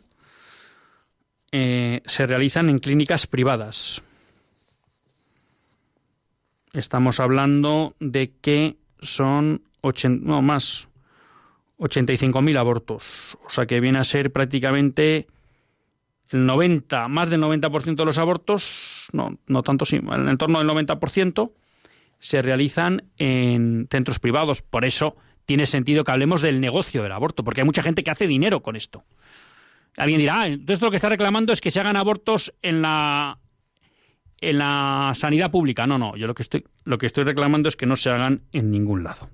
eh, 1.51 2.01
se 2.06 2.26
realizan 2.26 2.70
en 2.70 2.80
clínicas 2.80 3.28
privadas. 3.28 4.01
Estamos 6.74 7.20
hablando 7.20 7.95
de 7.99 8.34
que 8.41 8.76
son 9.01 9.62
no, 10.22 10.41
más 10.41 10.88
85.000 11.80 12.58
abortos. 12.58 13.38
O 13.45 13.49
sea 13.49 13.66
que 13.66 13.80
viene 13.80 13.99
a 13.99 14.03
ser 14.03 14.32
prácticamente 14.32 15.28
el 16.30 16.45
90, 16.45 17.08
más 17.08 17.30
del 17.30 17.41
90% 17.41 17.95
de 17.95 18.06
los 18.06 18.18
abortos, 18.18 19.08
no, 19.14 19.38
no 19.47 19.64
tanto, 19.64 19.86
sí, 19.86 19.97
en 19.97 20.38
torno 20.38 20.60
del 20.60 20.68
90%, 20.68 21.51
se 22.20 22.41
realizan 22.41 23.03
en 23.18 23.88
centros 23.89 24.20
privados. 24.20 24.61
Por 24.61 24.86
eso 24.86 25.16
tiene 25.45 25.66
sentido 25.66 26.03
que 26.03 26.11
hablemos 26.11 26.41
del 26.41 26.59
negocio 26.59 27.03
del 27.03 27.11
aborto, 27.11 27.43
porque 27.43 27.61
hay 27.61 27.66
mucha 27.66 27.84
gente 27.84 28.03
que 28.03 28.11
hace 28.11 28.28
dinero 28.28 28.61
con 28.61 28.76
esto. 28.76 29.03
Alguien 29.97 30.20
dirá, 30.20 30.41
ah, 30.41 30.47
entonces 30.47 30.82
lo 30.82 30.89
que 30.89 30.97
está 30.97 31.09
reclamando 31.09 31.53
es 31.53 31.61
que 31.61 31.72
se 31.72 31.80
hagan 31.80 31.95
abortos 31.95 32.53
en 32.61 32.82
la 32.82 33.39
en 34.41 34.57
la 34.57 35.13
sanidad 35.16 35.49
pública. 35.49 35.88
No, 35.88 35.97
no, 35.97 36.18
yo 36.18 36.28
lo 36.28 36.36
que 36.36 36.43
estoy 36.43 36.66
lo 36.84 36.97
que 36.97 37.05
estoy 37.05 37.24
reclamando 37.24 37.70
es 37.70 37.76
que 37.76 37.86
no 37.86 37.95
se 37.95 38.09
hagan 38.09 38.41
en 38.51 38.72
ningún 38.72 39.03
lado. 39.03 39.30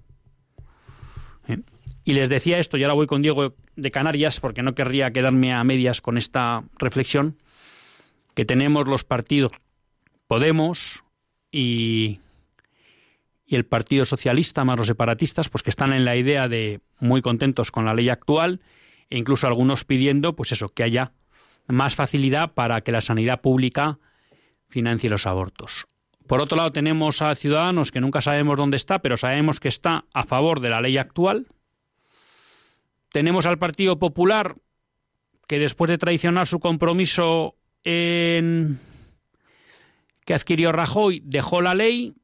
¿Eh? 1.47 1.57
Y 2.03 2.13
les 2.13 2.29
decía 2.29 2.59
esto, 2.59 2.77
y 2.77 2.84
ahora 2.84 2.93
voy 2.93 3.07
con 3.07 3.21
Diego 3.21 3.55
de 3.75 3.91
Canarias, 3.91 4.39
porque 4.39 4.63
no 4.63 4.73
querría 4.73 5.11
quedarme 5.11 5.53
a 5.53 5.63
medias 5.63 6.01
con 6.01 6.17
esta 6.17 6.63
reflexión, 6.77 7.38
que 8.34 8.45
tenemos 8.45 8.88
los 8.88 9.03
partidos 9.03 9.51
Podemos 10.32 11.03
y, 11.51 12.21
y 13.52 13.56
el 13.56 13.66
Partido 13.66 14.06
Socialista, 14.06 14.64
más 14.64 14.78
los 14.78 14.88
separatistas, 14.88 15.49
pues 15.49 15.62
que 15.62 15.72
están 15.72 15.91
en 15.91 16.06
la 16.06 16.16
idea 16.16 16.47
de 16.47 16.80
muy 17.02 17.22
contentos 17.22 17.70
con 17.70 17.84
la 17.84 17.93
ley 17.93 18.08
actual 18.08 18.62
e 19.10 19.18
incluso 19.18 19.45
algunos 19.45 19.84
pidiendo, 19.84 20.38
pues 20.38 20.54
eso, 20.54 20.70
que 20.70 20.84
haya 20.84 21.12
más 21.68 21.93
facilidad 21.95 22.54
para 22.54 22.80
que 22.80 22.93
la 22.93 23.02
sanidad 23.02 23.41
pública 23.41 23.99
financie 24.70 25.10
los 25.10 25.28
abortos. 25.28 25.86
Por 26.28 26.39
otro 26.39 26.56
lado, 26.56 26.72
tenemos 26.72 27.22
a 27.22 27.36
Ciudadanos 27.36 27.91
que 27.91 27.99
nunca 27.99 28.22
sabemos 28.22 28.58
dónde 28.58 28.78
está, 28.78 28.99
pero 28.99 29.18
sabemos 29.18 29.60
que 29.60 29.68
está 29.68 30.06
a 30.14 30.24
favor 30.24 30.62
de 30.62 30.70
la 30.70 30.80
ley 30.80 30.97
actual. 30.97 31.47
Tenemos 33.12 33.45
al 33.45 33.60
Partido 33.60 33.99
Popular 33.99 34.56
que 35.45 35.60
después 35.60 35.89
de 35.89 35.97
traicionar 35.97 36.47
su 36.47 36.62
compromiso 36.62 37.58
en... 37.84 38.80
que 40.24 40.34
adquirió 40.34 40.72
Rajoy, 40.72 41.22
dejó 41.26 41.62
la 41.62 41.76
ley. 41.76 42.16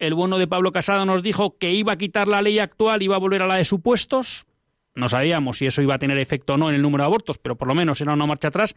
El 0.00 0.14
bueno 0.14 0.38
de 0.38 0.46
Pablo 0.46 0.72
Casado 0.72 1.04
nos 1.04 1.22
dijo 1.22 1.58
que 1.58 1.72
iba 1.72 1.92
a 1.92 1.96
quitar 1.96 2.26
la 2.26 2.40
ley 2.40 2.58
actual 2.58 3.02
y 3.02 3.04
iba 3.04 3.16
a 3.16 3.18
volver 3.18 3.42
a 3.42 3.46
la 3.46 3.56
de 3.56 3.66
supuestos. 3.66 4.46
No 4.94 5.10
sabíamos 5.10 5.58
si 5.58 5.66
eso 5.66 5.82
iba 5.82 5.94
a 5.94 5.98
tener 5.98 6.16
efecto 6.16 6.54
o 6.54 6.56
no 6.56 6.70
en 6.70 6.74
el 6.74 6.80
número 6.80 7.04
de 7.04 7.08
abortos, 7.08 7.36
pero 7.36 7.56
por 7.56 7.68
lo 7.68 7.74
menos 7.74 8.00
era 8.00 8.14
una 8.14 8.24
marcha 8.24 8.48
atrás. 8.48 8.74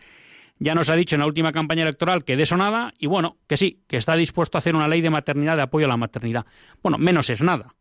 Ya 0.60 0.76
nos 0.76 0.90
ha 0.90 0.96
dicho 0.96 1.16
en 1.16 1.22
la 1.22 1.26
última 1.26 1.54
campaña 1.54 1.84
electoral 1.84 2.26
que 2.26 2.36
de 2.36 2.44
eso 2.44 2.58
nada, 2.58 2.94
y 3.00 3.08
bueno, 3.08 3.38
que 3.48 3.56
sí, 3.56 3.80
que 3.88 3.96
está 3.96 4.18
dispuesto 4.18 4.58
a 4.58 4.60
hacer 4.60 4.76
una 4.76 4.90
ley 4.90 5.00
de 5.00 5.10
maternidad, 5.10 5.56
de 5.56 5.64
apoyo 5.64 5.86
a 5.86 5.90
la 5.90 5.98
maternidad. 5.98 6.46
Bueno, 6.84 6.98
menos 6.98 7.30
es 7.30 7.42
nada. 7.42 7.74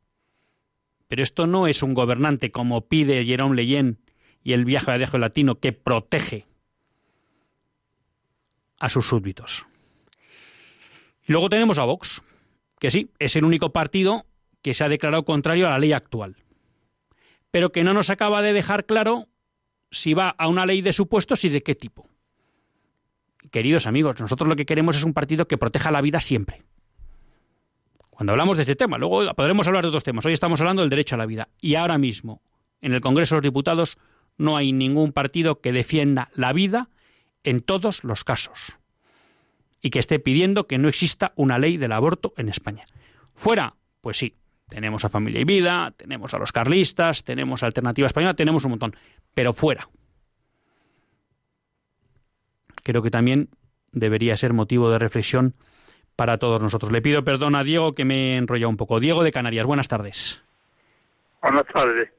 Pero 1.09 1.25
esto 1.25 1.49
no 1.49 1.67
es 1.67 1.83
un 1.83 1.95
gobernante 1.95 2.53
como 2.53 2.87
pide 2.87 3.25
Jerome 3.25 3.57
Leyen 3.57 3.99
y 4.45 4.53
el 4.53 4.65
viaje 4.65 4.93
de 4.93 5.19
Latino 5.19 5.57
que 5.57 5.73
protege 5.73 6.47
a 8.79 8.89
sus 8.89 9.09
súbditos. 9.09 9.67
Luego 11.27 11.49
tenemos 11.49 11.81
a 11.81 11.85
Vox, 11.85 12.23
que 12.83 12.91
sí, 12.91 13.11
es 13.19 13.37
el 13.37 13.45
único 13.45 13.71
partido 13.71 14.27
que 14.61 14.75
se 14.75 14.85
ha 14.85 14.89
declarado 14.89 15.25
contrario 15.25 15.67
a 15.67 15.71
la 15.71 15.79
ley 15.79 15.93
actual 15.93 16.37
pero 17.53 17.71
que 17.71 17.85
no 17.85 17.93
nos 17.93 18.11
acaba 18.11 18.43
de 18.43 18.53
dejar 18.53 18.87
claro 18.87 19.29
si 19.93 20.15
va 20.15 20.31
a 20.31 20.49
una 20.49 20.67
ley 20.67 20.81
de 20.81 20.93
supuestos 20.93 21.45
y 21.45 21.51
de 21.51 21.63
qué 21.63 21.77
tipo. 21.77 22.09
Queridos 23.53 23.87
amigos, 23.87 24.19
nosotros 24.21 24.49
lo 24.49 24.57
que 24.57 24.65
queremos 24.65 24.97
es 24.97 25.05
un 25.05 25.13
partido 25.13 25.47
que 25.47 25.59
proteja 25.59 25.91
la 25.91 26.01
vida 26.01 26.19
siempre. 26.19 26.63
Cuando 28.11 28.33
hablamos 28.33 28.57
de 28.57 28.63
este 28.63 28.75
tema, 28.75 28.97
luego 28.97 29.35
podremos 29.35 29.69
hablar 29.69 29.85
de 29.85 29.89
otros 29.89 30.03
temas. 30.03 30.25
Hoy 30.25 30.33
estamos 30.33 30.61
hablando 30.63 30.81
del 30.81 30.89
derecho 30.89 31.15
a 31.15 31.19
la 31.19 31.27
vida. 31.27 31.49
Y 31.61 31.75
ahora 31.75 31.99
mismo, 31.99 32.41
en 32.81 32.95
el 32.95 33.03
Congreso 33.03 33.35
de 33.35 33.39
los 33.39 33.43
Diputados, 33.43 33.99
no 34.39 34.57
hay 34.57 34.73
ningún 34.73 35.13
partido 35.13 35.61
que 35.61 35.73
defienda 35.73 36.31
la 36.35 36.55
vida 36.55 36.89
en 37.45 37.61
todos 37.61 38.03
los 38.03 38.25
casos. 38.25 38.79
Y 39.83 39.91
que 39.91 39.99
esté 39.99 40.19
pidiendo 40.19 40.67
que 40.67 40.79
no 40.79 40.89
exista 40.89 41.33
una 41.37 41.59
ley 41.59 41.77
del 41.77 41.93
aborto 41.93 42.33
en 42.37 42.49
España. 42.49 42.85
Fuera, 43.35 43.75
pues 44.01 44.17
sí, 44.17 44.37
tenemos 44.69 45.05
a 45.05 45.09
Familia 45.09 45.41
y 45.41 45.45
Vida, 45.45 45.93
tenemos 45.97 46.33
a 46.33 46.39
los 46.39 46.53
carlistas, 46.53 47.25
tenemos 47.25 47.63
a 47.63 47.67
Alternativa 47.67 48.07
Española, 48.07 48.35
tenemos 48.35 48.65
un 48.65 48.71
montón, 48.71 48.97
pero 49.35 49.53
fuera. 49.53 49.89
Creo 52.83 53.03
que 53.03 53.11
también 53.11 53.49
debería 53.93 54.37
ser 54.37 54.53
motivo 54.53 54.91
de 54.91 54.99
reflexión 54.99 55.55
para 56.17 56.39
todos 56.39 56.63
nosotros. 56.63 56.91
Le 56.93 57.03
pido 57.03 57.25
perdón 57.25 57.55
a 57.55 57.65
Diego 57.65 57.95
que 57.95 58.05
me 58.05 58.35
he 58.35 58.37
enrollado 58.37 58.71
un 58.71 58.77
poco. 58.77 59.01
Diego 59.01 59.23
de 59.25 59.33
Canarias, 59.33 59.67
buenas 59.67 59.89
tardes. 59.89 60.43
Buenas 61.43 61.67
tardes. 61.67 62.11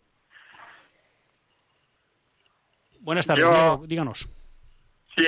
Buenas 3.00 3.28
tardes, 3.28 3.46
Diego, 3.46 3.84
díganos. 3.88 4.30
Sí. 5.16 5.26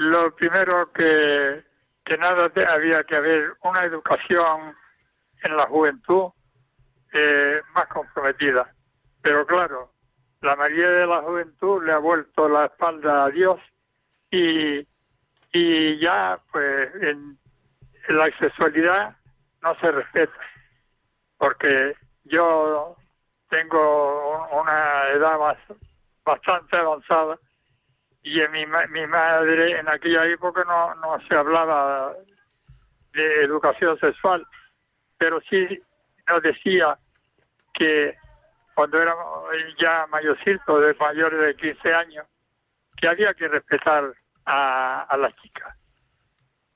Lo 0.00 0.34
primero 0.34 0.90
que, 0.92 1.62
que 2.02 2.16
nada 2.16 2.50
había 2.70 3.02
que 3.02 3.16
haber 3.16 3.52
una 3.62 3.80
educación 3.80 4.74
en 5.42 5.56
la 5.58 5.64
juventud 5.64 6.30
eh, 7.12 7.60
más 7.74 7.84
comprometida. 7.88 8.72
Pero 9.20 9.46
claro, 9.46 9.92
la 10.40 10.56
mayoría 10.56 10.88
de 10.88 11.06
la 11.06 11.20
juventud 11.20 11.84
le 11.84 11.92
ha 11.92 11.98
vuelto 11.98 12.48
la 12.48 12.64
espalda 12.64 13.26
a 13.26 13.28
Dios 13.28 13.60
y, 14.30 14.88
y 15.52 16.00
ya 16.00 16.40
pues 16.50 16.94
en, 17.02 17.38
la 18.08 18.30
sexualidad 18.38 19.14
no 19.60 19.74
se 19.80 19.90
respeta. 19.90 20.40
Porque 21.36 21.94
yo 22.24 22.96
tengo 23.50 24.48
una 24.62 25.08
edad 25.10 25.38
más, 25.38 25.58
bastante 26.24 26.78
avanzada 26.78 27.38
y 28.22 28.40
en 28.40 28.52
mi, 28.52 28.66
mi 28.66 29.06
madre 29.06 29.78
en 29.78 29.88
aquella 29.88 30.26
época 30.26 30.64
no, 30.64 30.94
no 30.96 31.20
se 31.26 31.34
hablaba 31.34 32.14
de 33.12 33.42
educación 33.42 33.98
sexual, 33.98 34.46
pero 35.18 35.40
sí 35.48 35.66
nos 36.28 36.42
decía 36.42 36.98
que 37.74 38.16
cuando 38.74 39.00
éramos 39.00 39.44
ya 39.78 40.06
mayorcitos, 40.08 40.80
de 40.80 40.94
mayores 40.94 41.40
de 41.40 41.56
15 41.56 41.94
años, 41.94 42.26
que 42.96 43.08
había 43.08 43.34
que 43.34 43.48
respetar 43.48 44.12
a, 44.44 45.02
a 45.02 45.16
las 45.16 45.34
chicas 45.36 45.76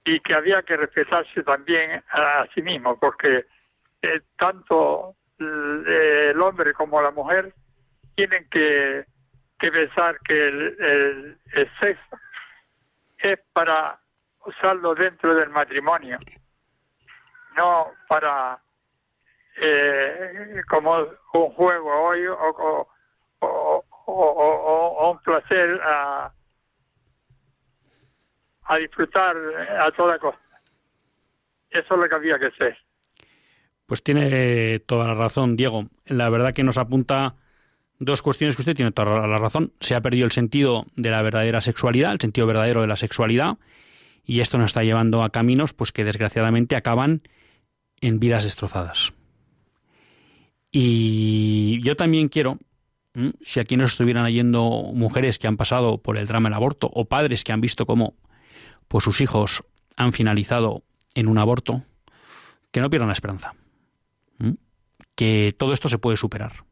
y 0.05 0.20
que 0.20 0.34
había 0.34 0.62
que 0.62 0.76
respetarse 0.76 1.42
también 1.42 2.03
a, 2.11 2.47
sí 2.55 2.62
mismo, 2.62 2.99
porque 2.99 3.47
eh, 4.03 4.20
tanto 4.36 5.14
el, 5.38 6.40
hombre 6.40 6.74
como 6.74 7.01
la 7.01 7.11
mujer 7.11 7.55
tienen 8.14 8.47
que, 8.51 9.07
que 9.64 9.72
pensar 9.72 10.20
que 10.20 10.48
el, 10.48 11.38
el, 11.54 11.70
sexo 11.80 12.18
es 13.16 13.38
para 13.54 13.98
usarlo 14.44 14.94
dentro 14.94 15.34
del 15.34 15.48
matrimonio, 15.48 16.18
no 17.56 17.86
para 18.06 18.60
eh, 19.56 20.60
como 20.68 20.98
un 21.32 21.50
juego 21.54 22.08
hoy 22.08 22.26
o, 22.26 22.90
un 25.10 25.18
placer 25.22 25.80
a, 25.82 26.30
a 28.64 28.76
disfrutar 28.76 29.34
a 29.80 29.90
toda 29.92 30.18
costa. 30.18 30.60
Eso 31.70 31.94
es 31.94 32.00
lo 32.00 32.06
que 32.06 32.14
había 32.14 32.38
que 32.38 32.50
ser. 32.50 32.76
Pues 33.86 34.02
tiene 34.02 34.80
toda 34.80 35.06
la 35.06 35.14
razón, 35.14 35.56
Diego. 35.56 35.84
La 36.04 36.28
verdad 36.28 36.52
que 36.52 36.64
nos 36.64 36.76
apunta 36.76 37.36
dos 38.05 38.22
cuestiones 38.22 38.57
que 38.57 38.62
usted 38.62 38.76
tiene 38.76 38.92
toda 38.92 39.26
la 39.26 39.38
razón. 39.38 39.72
Se 39.80 39.94
ha 39.94 40.00
perdido 40.00 40.24
el 40.26 40.32
sentido 40.32 40.86
de 40.96 41.11
la 41.11 41.22
verdadera 41.22 41.61
sexualidad, 41.61 42.12
el 42.12 42.20
sentido 42.20 42.46
verdadero 42.46 42.80
de 42.80 42.86
la 42.86 42.96
sexualidad, 42.96 43.59
y 44.24 44.40
esto 44.40 44.59
nos 44.59 44.66
está 44.66 44.82
llevando 44.82 45.22
a 45.22 45.30
caminos 45.30 45.72
pues 45.72 45.92
que 45.92 46.05
desgraciadamente 46.05 46.76
acaban 46.76 47.22
en 48.00 48.20
vidas 48.20 48.44
destrozadas. 48.44 49.12
Y 50.70 51.80
yo 51.82 51.94
también 51.96 52.28
quiero, 52.28 52.59
si 53.44 53.61
aquí 53.61 53.76
nos 53.76 53.92
estuvieran 53.92 54.30
yendo 54.30 54.90
mujeres 54.92 55.38
que 55.38 55.46
han 55.46 55.57
pasado 55.57 55.98
por 55.98 56.18
el 56.18 56.26
drama 56.26 56.48
del 56.48 56.57
aborto 56.57 56.90
o 56.92 57.05
padres 57.05 57.44
que 57.44 57.52
han 57.52 57.61
visto 57.61 57.86
cómo 57.86 58.14
pues 58.88 59.05
sus 59.05 59.20
hijos 59.20 59.62
han 59.96 60.12
finalizado 60.12 60.82
en 61.14 61.28
un 61.28 61.38
aborto, 61.38 61.84
que 62.70 62.80
no 62.80 62.90
pierdan 62.90 63.09
la 63.09 63.14
esperanza. 63.14 63.55
Que 65.14 65.55
todo 65.57 65.72
esto 65.72 65.88
se 65.88 65.98
puede 65.98 66.16
superar. 66.16 66.64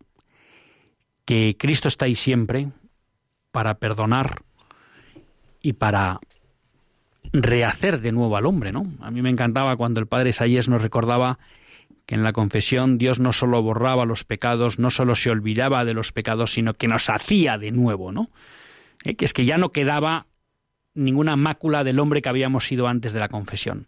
Que 1.25 1.57
Cristo 1.59 1.89
está 1.89 2.07
ahí 2.07 2.15
siempre 2.15 2.69
para 3.51 3.75
perdonar 3.75 4.43
y 5.61 5.75
para 5.75 6.21
rehacer 7.33 8.01
de 8.01 8.13
nuevo 8.13 8.37
al 8.37 8.47
hombre, 8.47 8.73
¿no? 8.73 8.87
A 9.01 9.11
mí 9.11 9.23
me 9.23 9.31
encantaba 9.31 9.77
cuando 9.77 10.01
el 10.01 10.07
padre 10.07 10.33
Sayes 10.33 10.69
nos 10.69 10.83
recordaba 10.83 11.39
que 12.07 12.15
en 12.15 12.23
la 12.23 12.33
confesión 12.33 12.99
Dios 12.99 13.21
no 13.21 13.33
solo 13.33 13.63
borraba 13.63 14.05
los 14.05 14.25
pecados, 14.25 14.79
no 14.79 14.91
solo 14.91 15.15
se 15.15 15.31
olvidaba 15.31 15.85
de 15.85 15.95
los 15.95 16.13
pecados, 16.13 16.53
sino 16.53 16.75
que 16.75 16.89
nos 16.89 17.09
hacía 17.09 17.59
de 17.59 17.71
nuevo, 17.71 18.13
¿no? 18.13 18.29
Eh, 19.05 19.15
que 19.15 19.25
es 19.25 19.33
que 19.33 19.45
ya 19.45 19.59
no 19.59 19.71
quedaba 19.71 20.27
ninguna 20.95 21.37
mácula 21.37 21.85
del 21.85 22.01
hombre 22.01 22.21
que 22.23 22.29
habíamos 22.29 22.67
sido 22.67 22.89
antes 22.89 23.13
de 23.13 23.21
la 23.21 23.29
confesión. 23.29 23.87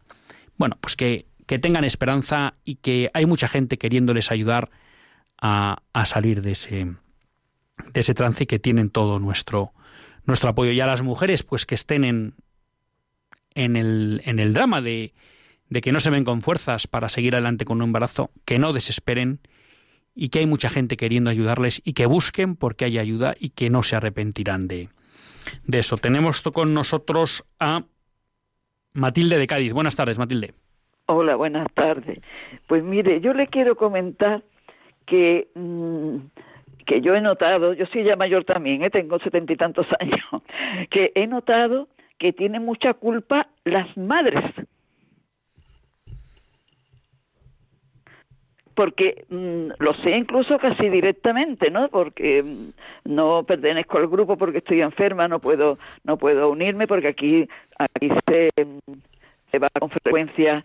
Bueno, 0.57 0.79
pues 0.81 0.97
que, 0.97 1.27
que 1.47 1.59
tengan 1.59 1.85
esperanza 1.85 2.55
y 2.65 2.77
que 2.77 3.11
hay 3.13 3.27
mucha 3.27 3.49
gente 3.49 3.77
queriéndoles 3.77 4.31
ayudar 4.31 4.71
a, 5.41 5.83
a, 5.93 6.07
salir 6.07 6.41
de 6.41 6.53
ese, 6.53 6.95
de 7.93 8.01
ese 8.01 8.15
trance 8.15 8.45
y 8.45 8.47
que 8.47 8.59
tienen 8.59 8.91
todo 8.91 9.19
nuestro, 9.19 9.73
nuestro 10.25 10.51
apoyo. 10.51 10.73
Y 10.73 10.81
a 10.81 10.87
las 10.87 11.03
mujeres, 11.03 11.43
pues 11.43 11.67
que 11.67 11.75
estén 11.75 12.05
en, 12.05 12.35
en, 13.55 13.77
el, 13.77 14.23
en 14.25 14.39
el 14.39 14.55
drama 14.55 14.81
de, 14.81 15.13
de 15.69 15.81
que 15.81 15.93
no 15.93 16.01
se 16.01 16.11
ven 16.11 16.25
con 16.25 16.43
fuerzas 16.43 16.87
para 16.87 17.09
seguir 17.09 17.35
adelante 17.35 17.65
con 17.65 17.79
un 17.79 17.89
embarazo, 17.89 18.31
que 18.45 18.59
no 18.59 18.73
desesperen 18.73 19.41
y 20.15 20.29
que 20.29 20.41
hay 20.41 20.47
mucha 20.47 20.69
gente 20.71 20.97
queriendo 20.97 21.31
ayudarles 21.31 21.83
y 21.85 21.93
que 21.93 22.07
busquen 22.07 22.57
porque 22.57 22.85
hay 22.85 22.99
ayuda 22.99 23.35
y 23.39 23.51
que 23.51 23.71
no 23.71 23.83
se 23.83 23.97
arrepentirán 23.97 24.69
de, 24.69 24.89
de 25.67 25.79
eso. 25.79 25.97
Tenemos 25.97 26.43
con 26.43 26.75
nosotros 26.75 27.49
a 27.59 27.85
Matilde 28.93 29.39
de 29.39 29.47
Cádiz. 29.47 29.73
Buenas 29.73 29.97
tardes, 29.97 30.19
Matilde. 30.19 30.55
Hola, 31.07 31.37
buenas 31.37 31.67
tardes. 31.75 32.21
Pues 32.67 32.83
mire, 32.83 33.21
yo 33.21 33.35
le 33.35 33.49
quiero 33.49 33.77
comentar 33.77 34.43
que, 35.07 35.49
mm, 35.55 36.17
que 36.87 37.01
yo 37.01 37.15
he 37.15 37.21
notado, 37.21 37.73
yo 37.73 37.87
soy 37.87 38.05
ya 38.05 38.17
mayor 38.17 38.45
también, 38.45 38.83
¿eh? 38.83 38.91
tengo 38.91 39.19
setenta 39.19 39.53
y 39.53 39.57
tantos 39.57 39.87
años, 40.01 40.43
que 40.91 41.13
he 41.15 41.27
notado 41.27 41.89
que 42.19 42.33
tienen 42.33 42.65
mucha 42.65 42.95
culpa 42.95 43.49
las 43.65 43.97
madres 43.97 44.45
porque 48.75 49.25
mm, 49.29 49.83
lo 49.83 49.95
sé 49.95 50.17
incluso 50.17 50.59
casi 50.59 50.89
directamente, 50.89 51.71
¿no? 51.71 51.89
Porque 51.89 52.43
mm, 52.43 52.71
no 53.05 53.45
pertenezco 53.45 53.99
al 53.99 54.09
grupo 54.09 54.37
porque 54.37 54.59
estoy 54.59 54.83
enferma, 54.83 55.29
no 55.29 55.39
puedo 55.39 55.79
no 56.03 56.19
puedo 56.19 56.51
unirme 56.51 56.87
porque 56.87 57.09
aquí 57.09 57.49
aquí 57.79 58.11
se, 58.27 58.51
mm, 58.57 58.93
se 59.51 59.59
va 59.59 59.69
con 59.71 59.91
frecuencia 59.91 60.65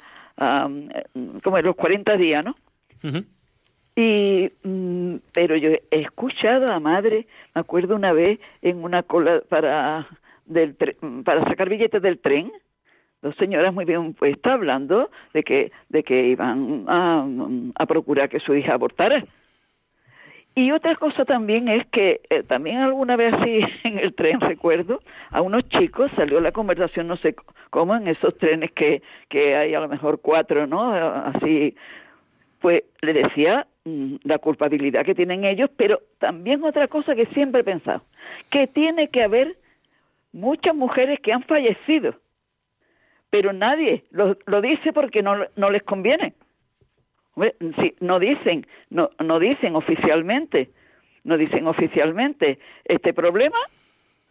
como 1.43 1.57
en 1.57 1.65
los 1.65 1.75
40 1.75 2.15
días, 2.15 2.45
¿no? 2.45 2.55
Y 4.01 4.49
pero 5.33 5.57
yo 5.57 5.71
he 5.71 5.81
escuchado 5.91 6.71
a 6.71 6.79
madre, 6.79 7.27
me 7.53 7.59
acuerdo 7.59 7.97
una 7.97 8.13
vez 8.13 8.39
en 8.61 8.81
una 8.81 9.03
cola 9.03 9.41
para 9.49 10.07
del 10.45 10.73
para 11.25 11.43
sacar 11.43 11.67
billetes 11.67 12.01
del 12.01 12.17
tren 12.19 12.49
dos 13.21 13.35
señoras 13.35 13.73
muy 13.73 13.83
bien 13.83 14.13
puestas 14.13 14.53
hablando 14.53 15.09
de 15.33 15.43
que, 15.43 15.73
de 15.89 16.03
que 16.03 16.27
iban 16.27 16.85
a, 16.87 17.27
a 17.75 17.85
procurar 17.85 18.29
que 18.29 18.39
su 18.39 18.55
hija 18.55 18.73
abortara. 18.73 19.21
Y 20.55 20.71
otra 20.71 20.95
cosa 20.95 21.25
también 21.25 21.67
es 21.67 21.85
que 21.87 22.21
eh, 22.29 22.43
también 22.43 22.77
alguna 22.77 23.15
vez 23.15 23.33
así 23.33 23.61
en 23.83 23.99
el 23.99 24.13
tren, 24.13 24.39
recuerdo, 24.41 25.01
a 25.29 25.41
unos 25.41 25.67
chicos 25.69 26.11
salió 26.15 26.39
la 26.39 26.51
conversación, 26.51 27.07
no 27.07 27.17
sé 27.17 27.35
cómo, 27.69 27.95
en 27.95 28.07
esos 28.07 28.37
trenes 28.37 28.71
que, 28.71 29.01
que 29.29 29.55
hay 29.55 29.73
a 29.73 29.79
lo 29.79 29.87
mejor 29.87 30.19
cuatro, 30.21 30.67
¿no? 30.67 30.91
Así, 30.93 31.75
pues 32.59 32.83
le 33.01 33.13
decía 33.13 33.67
mm, 33.78 33.78
la 34.23 34.37
culpabilidad 34.39 35.05
que 35.05 35.15
tienen 35.15 35.43
ellos, 35.45 35.69
pero 35.75 36.01
también 36.17 36.63
otra 36.63 36.87
cosa 36.87 37.15
que 37.15 37.25
siempre 37.27 37.61
he 37.61 37.63
pensado, 37.63 38.03
que 38.49 38.67
tiene 38.67 39.09
que 39.09 39.23
haber 39.23 39.57
muchas 40.31 40.75
mujeres 40.75 41.19
que 41.19 41.33
han 41.33 41.43
fallecido 41.43 42.15
pero 43.29 43.53
nadie 43.53 44.05
lo, 44.11 44.37
lo 44.45 44.61
dice 44.61 44.93
porque 44.93 45.21
no, 45.21 45.35
no 45.55 45.69
les 45.69 45.83
conviene. 45.83 46.33
Si 47.79 47.95
no 48.01 48.19
dicen, 48.19 48.65
no, 48.89 49.11
no 49.23 49.39
dicen 49.39 49.75
oficialmente, 49.75 50.71
no 51.23 51.37
dicen 51.37 51.67
oficialmente 51.67 52.59
este 52.83 53.13
problema, 53.13 53.57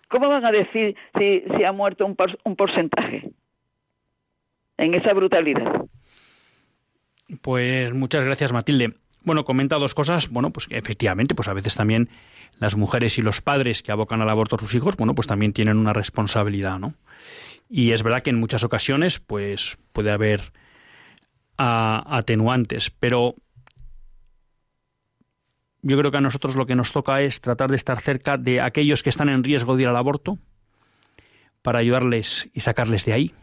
¿cómo 0.09 0.29
van 0.29 0.45
a 0.45 0.51
decir 0.51 0.95
si, 1.17 1.43
si 1.57 1.65
ha 1.65 1.73
muerto 1.73 2.05
un, 2.05 2.17
un 2.45 2.57
porcentaje 2.57 3.31
en 4.77 4.95
esa 4.95 5.15
brutalidad? 5.15 5.87
Pues 7.41 7.95
muchas 7.95 8.25
gracias, 8.25 8.53
Matilde. 8.53 8.95
Bueno, 9.25 9.45
comenta 9.45 9.77
dos 9.77 9.95
cosas. 9.95 10.29
Bueno, 10.29 10.51
pues 10.51 10.67
efectivamente, 10.71 11.35
pues 11.35 11.49
a 11.49 11.53
veces 11.53 11.75
también 11.75 12.09
las 12.59 12.77
mujeres 12.77 13.19
y 13.19 13.23
los 13.23 13.41
padres 13.41 13.83
que 13.83 13.93
abocan 13.93 14.21
al 14.23 14.31
aborto 14.31 14.57
a 14.57 14.59
sus 14.59 14.75
hijos, 14.75 14.97
bueno, 14.97 15.15
pues 15.15 15.27
también 15.27 15.53
tienen 15.53 15.77
una 15.77 15.93
responsabilidad, 15.93 16.79
¿no? 16.79 16.95
Y 17.69 17.93
es 17.93 18.03
verdad 18.03 18.23
que 18.23 18.31
en 18.31 18.41
muchas 18.41 18.65
ocasiones 18.65 19.21
pues 19.21 19.79
puede 19.93 20.11
haber 20.11 20.53
atenuantes, 21.57 22.91
pero 22.91 23.35
yo 25.83 25.99
creo 25.99 26.11
que 26.11 26.19
a 26.19 26.23
nosotros 26.23 26.55
lo 26.55 26.67
que 26.67 26.77
nos 26.77 26.93
toca 26.93 27.21
es 27.21 27.41
tratar 27.41 27.71
de 27.71 27.77
estar 27.77 28.01
cerca 28.01 28.37
de 28.37 28.61
aquellos 28.61 29.03
que 29.03 29.11
están 29.11 29.29
en 29.29 29.45
riesgo 29.45 29.77
de 29.77 29.83
ir 29.83 29.89
al 29.89 29.97
aborto 29.97 30.39
para 31.63 31.81
ayudarles 31.81 32.49
y 32.55 32.61
sacarles 32.61 33.05
de 33.05 33.13
ahí. 33.13 33.35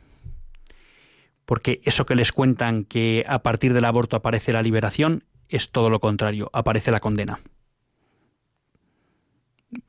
Porque 1.46 1.82
eso 1.84 2.06
que 2.06 2.16
les 2.16 2.32
cuentan 2.32 2.86
que 2.86 3.24
a 3.28 3.40
partir 3.40 3.74
del 3.74 3.86
aborto 3.86 4.16
aparece 4.16 4.54
la 4.54 4.64
liberación 4.64 5.24
es 5.50 5.72
todo 5.72 5.90
lo 5.90 6.00
contrario, 6.00 6.50
aparece 6.54 6.92
la 6.92 7.00
condena. 7.00 7.40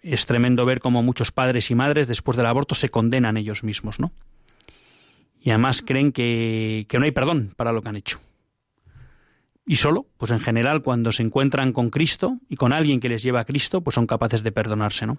Es 0.03 0.27
tremendo 0.27 0.65
ver 0.65 0.81
cómo 0.81 1.03
muchos 1.03 1.31
padres 1.31 1.71
y 1.71 1.75
madres 1.75 2.09
después 2.09 2.37
del 2.37 2.47
aborto 2.47 2.75
se 2.75 2.89
condenan 2.89 3.37
ellos 3.37 3.63
mismos, 3.63 4.01
¿no? 4.01 4.13
y 5.47 5.51
además 5.51 5.81
creen 5.81 6.11
que, 6.11 6.89
no 6.93 7.05
hay 7.05 7.13
perdón 7.13 7.53
para 7.55 7.71
lo 7.71 7.81
que 7.81 7.89
han 7.89 7.95
hecho. 7.95 8.19
Y 9.65 9.77
solo, 9.77 10.07
pues 10.17 10.33
en 10.33 10.41
general, 10.41 10.83
cuando 10.83 11.13
se 11.13 11.23
encuentran 11.23 11.73
con 11.73 11.91
Cristo 11.91 12.39
y 12.49 12.57
con 12.57 12.73
alguien 12.73 12.99
que 12.99 13.09
les 13.09 13.23
lleva 13.23 13.39
a 13.39 13.45
Cristo, 13.45 13.81
pues 13.81 13.95
son 13.95 14.09
capaces 14.09 14.43
de 14.43 14.51
perdonarse, 14.51 15.07
¿no? 15.07 15.19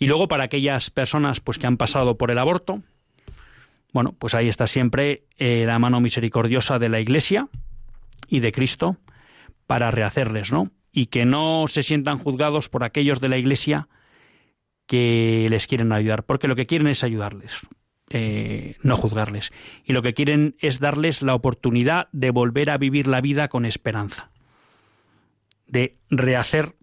Y 0.00 0.06
luego 0.06 0.26
para 0.26 0.42
aquellas 0.42 0.90
personas 0.90 1.38
pues 1.38 1.58
que 1.58 1.68
han 1.68 1.76
pasado 1.76 2.18
por 2.18 2.32
el 2.32 2.38
aborto, 2.38 2.82
bueno, 3.92 4.16
pues 4.18 4.34
ahí 4.34 4.48
está 4.48 4.66
siempre 4.66 5.22
eh, 5.38 5.62
la 5.64 5.78
mano 5.78 6.00
misericordiosa 6.00 6.80
de 6.80 6.88
la 6.88 6.98
Iglesia 6.98 7.46
y 8.26 8.40
de 8.40 8.50
Cristo 8.50 8.96
para 9.66 9.90
rehacerles, 9.90 10.52
¿no? 10.52 10.70
Y 10.92 11.06
que 11.06 11.24
no 11.24 11.66
se 11.68 11.82
sientan 11.82 12.18
juzgados 12.18 12.68
por 12.68 12.84
aquellos 12.84 13.20
de 13.20 13.28
la 13.28 13.38
Iglesia 13.38 13.88
que 14.86 15.46
les 15.50 15.66
quieren 15.66 15.92
ayudar, 15.92 16.24
porque 16.24 16.48
lo 16.48 16.56
que 16.56 16.66
quieren 16.66 16.86
es 16.86 17.02
ayudarles, 17.02 17.66
eh, 18.10 18.76
no 18.82 18.96
juzgarles. 18.96 19.52
Y 19.84 19.92
lo 19.92 20.02
que 20.02 20.14
quieren 20.14 20.56
es 20.60 20.78
darles 20.78 21.22
la 21.22 21.34
oportunidad 21.34 22.08
de 22.12 22.30
volver 22.30 22.70
a 22.70 22.78
vivir 22.78 23.06
la 23.06 23.20
vida 23.20 23.48
con 23.48 23.64
esperanza, 23.64 24.30
de 25.66 25.96
rehacer 26.08 26.76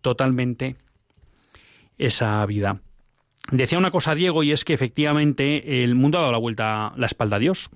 totalmente 0.00 0.76
esa 1.98 2.44
vida. 2.46 2.80
Decía 3.50 3.78
una 3.78 3.90
cosa 3.90 4.14
Diego 4.14 4.42
y 4.42 4.52
es 4.52 4.64
que 4.64 4.74
efectivamente 4.74 5.82
el 5.82 5.94
mundo 5.94 6.18
ha 6.18 6.22
dado 6.22 6.32
la 6.32 6.38
vuelta 6.38 6.92
la 6.96 7.06
espalda 7.06 7.36
a 7.36 7.40
Dios. 7.40 7.70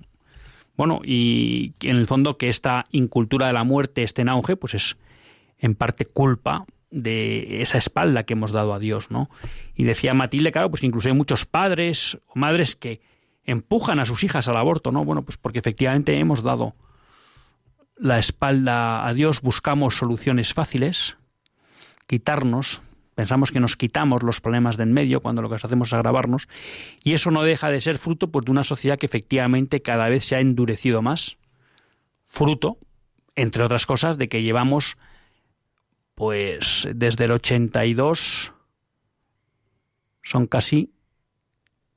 Bueno, 0.75 1.01
y 1.03 1.73
en 1.81 1.97
el 1.97 2.07
fondo 2.07 2.37
que 2.37 2.49
esta 2.49 2.85
incultura 2.91 3.47
de 3.47 3.53
la 3.53 3.63
muerte 3.63 4.03
esté 4.03 4.23
en 4.23 4.29
auge, 4.29 4.55
pues 4.55 4.73
es 4.73 4.97
en 5.59 5.75
parte 5.75 6.05
culpa 6.05 6.65
de 6.89 7.61
esa 7.61 7.77
espalda 7.77 8.23
que 8.23 8.33
hemos 8.33 8.51
dado 8.51 8.73
a 8.73 8.79
Dios, 8.79 9.09
¿no? 9.09 9.29
Y 9.75 9.83
decía 9.83 10.13
Matilde, 10.13 10.51
claro, 10.51 10.69
pues 10.69 10.83
incluso 10.83 11.09
hay 11.09 11.15
muchos 11.15 11.45
padres 11.45 12.17
o 12.27 12.37
madres 12.37 12.75
que 12.75 13.01
empujan 13.45 13.99
a 13.99 14.05
sus 14.05 14.23
hijas 14.23 14.47
al 14.47 14.57
aborto, 14.57 14.91
¿no? 14.91 15.03
Bueno, 15.03 15.23
pues 15.23 15.37
porque 15.37 15.59
efectivamente 15.59 16.17
hemos 16.17 16.43
dado 16.43 16.75
la 17.97 18.19
espalda 18.19 19.07
a 19.07 19.13
Dios, 19.13 19.41
buscamos 19.41 19.95
soluciones 19.95 20.53
fáciles, 20.53 21.17
quitarnos, 22.07 22.81
pensamos 23.15 23.51
que 23.51 23.59
nos 23.59 23.75
quitamos 23.75 24.23
los 24.23 24.41
problemas 24.41 24.77
de 24.77 24.83
en 24.83 24.93
medio 24.93 25.21
cuando 25.21 25.41
lo 25.41 25.49
que 25.49 25.55
hacemos 25.55 25.89
es 25.89 25.93
agravarnos, 25.93 26.47
y 27.03 27.13
eso 27.13 27.31
no 27.31 27.43
deja 27.43 27.69
de 27.69 27.81
ser 27.81 27.97
fruto 27.97 28.31
pues, 28.31 28.45
de 28.45 28.51
una 28.51 28.63
sociedad 28.63 28.97
que 28.97 29.05
efectivamente 29.05 29.81
cada 29.81 30.09
vez 30.09 30.25
se 30.25 30.35
ha 30.35 30.39
endurecido 30.39 31.01
más, 31.01 31.37
fruto, 32.25 32.77
entre 33.35 33.63
otras 33.63 33.85
cosas, 33.85 34.17
de 34.17 34.29
que 34.29 34.43
llevamos 34.43 34.97
pues 36.15 36.87
desde 36.93 37.25
el 37.25 37.31
82 37.31 38.53
son 40.21 40.47
casi 40.47 40.91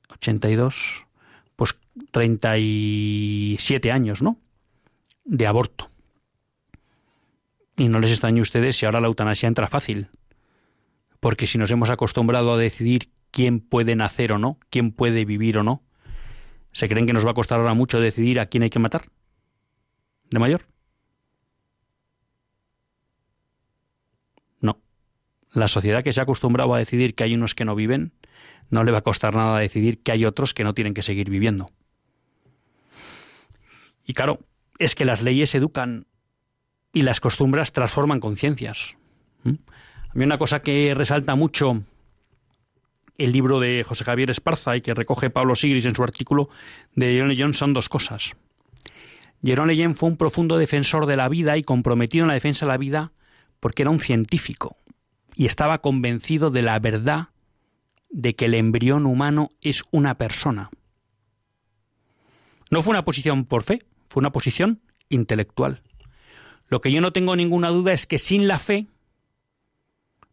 82, 0.09 1.05
pues 1.55 1.77
37 2.11 3.91
años, 3.91 4.21
¿no? 4.21 4.37
De 5.23 5.47
aborto. 5.47 5.89
Y 7.77 7.89
no 7.89 7.99
les 7.99 8.11
extrañe 8.11 8.39
a 8.39 8.43
ustedes 8.43 8.75
si 8.75 8.85
ahora 8.85 8.99
la 8.99 9.07
eutanasia 9.07 9.47
entra 9.47 9.67
fácil. 9.67 10.09
Porque 11.19 11.47
si 11.47 11.57
nos 11.57 11.71
hemos 11.71 11.89
acostumbrado 11.89 12.53
a 12.53 12.57
decidir 12.57 13.11
quién 13.31 13.59
puede 13.59 13.95
nacer 13.95 14.31
o 14.31 14.39
no, 14.39 14.59
quién 14.69 14.91
puede 14.91 15.25
vivir 15.25 15.57
o 15.57 15.63
no, 15.63 15.83
¿se 16.71 16.87
creen 16.87 17.05
que 17.05 17.13
nos 17.13 17.25
va 17.25 17.31
a 17.31 17.35
costar 17.35 17.59
ahora 17.59 17.73
mucho 17.73 17.99
decidir 17.99 18.39
a 18.39 18.47
quién 18.47 18.63
hay 18.63 18.69
que 18.69 18.79
matar? 18.79 19.09
¿De 20.29 20.39
mayor? 20.39 20.65
La 25.57 25.67
sociedad 25.67 26.03
que 26.03 26.13
se 26.13 26.19
ha 26.19 26.23
acostumbrado 26.23 26.75
a 26.75 26.77
decidir 26.77 27.15
que 27.15 27.23
hay 27.23 27.33
unos 27.33 27.55
que 27.55 27.65
no 27.65 27.73
viven, 27.73 28.13
no 28.69 28.83
le 28.83 28.91
va 28.91 28.99
a 28.99 29.03
costar 29.03 29.35
nada 29.35 29.57
decidir 29.57 30.03
que 30.03 30.11
hay 30.11 30.23
otros 30.23 30.53
que 30.53 30.63
no 30.63 30.75
tienen 30.75 30.93
que 30.93 31.01
seguir 31.01 31.31
viviendo. 31.31 31.71
Y 34.05 34.13
claro, 34.13 34.39
es 34.77 34.93
que 34.93 35.03
las 35.03 35.23
leyes 35.23 35.55
educan 35.55 36.05
y 36.93 37.01
las 37.01 37.19
costumbres 37.19 37.71
transforman 37.71 38.19
conciencias. 38.19 38.97
Mí 40.17 40.23
una 40.23 40.39
cosa 40.39 40.63
que 40.63 40.95
resalta 40.95 41.35
mucho 41.35 41.83
el 43.19 43.31
libro 43.31 43.59
de 43.59 43.83
José 43.87 44.03
Javier 44.03 44.31
Esparza 44.31 44.75
y 44.75 44.81
que 44.81 44.95
recoge 44.95 45.29
Pablo 45.29 45.53
Sigris 45.53 45.85
en 45.85 45.93
su 45.93 46.01
artículo 46.01 46.49
de 46.95 47.11
Jerome 47.13 47.35
Leyen 47.35 47.53
son 47.53 47.71
dos 47.71 47.87
cosas. 47.87 48.35
Jerome 49.43 49.75
Leyen 49.75 49.95
fue 49.95 50.09
un 50.09 50.17
profundo 50.17 50.57
defensor 50.57 51.05
de 51.05 51.17
la 51.17 51.29
vida 51.29 51.55
y 51.55 51.61
comprometido 51.61 52.23
en 52.23 52.29
la 52.29 52.33
defensa 52.33 52.65
de 52.65 52.71
la 52.71 52.79
vida 52.79 53.11
porque 53.59 53.83
era 53.83 53.91
un 53.91 53.99
científico, 53.99 54.77
y 55.35 55.45
estaba 55.45 55.81
convencido 55.81 56.49
de 56.49 56.63
la 56.63 56.79
verdad 56.79 57.27
de 58.09 58.35
que 58.35 58.45
el 58.45 58.55
embrión 58.55 59.05
humano 59.05 59.49
es 59.61 59.83
una 59.91 60.17
persona. 60.17 60.71
No 62.71 62.81
fue 62.81 62.89
una 62.89 63.05
posición 63.05 63.45
por 63.45 63.61
fe, 63.61 63.83
fue 64.09 64.21
una 64.21 64.31
posición 64.31 64.81
intelectual. 65.09 65.83
Lo 66.69 66.81
que 66.81 66.91
yo 66.91 67.01
no 67.01 67.13
tengo 67.13 67.35
ninguna 67.35 67.69
duda 67.69 67.93
es 67.93 68.07
que 68.07 68.17
sin 68.17 68.47
la 68.47 68.57
fe 68.57 68.87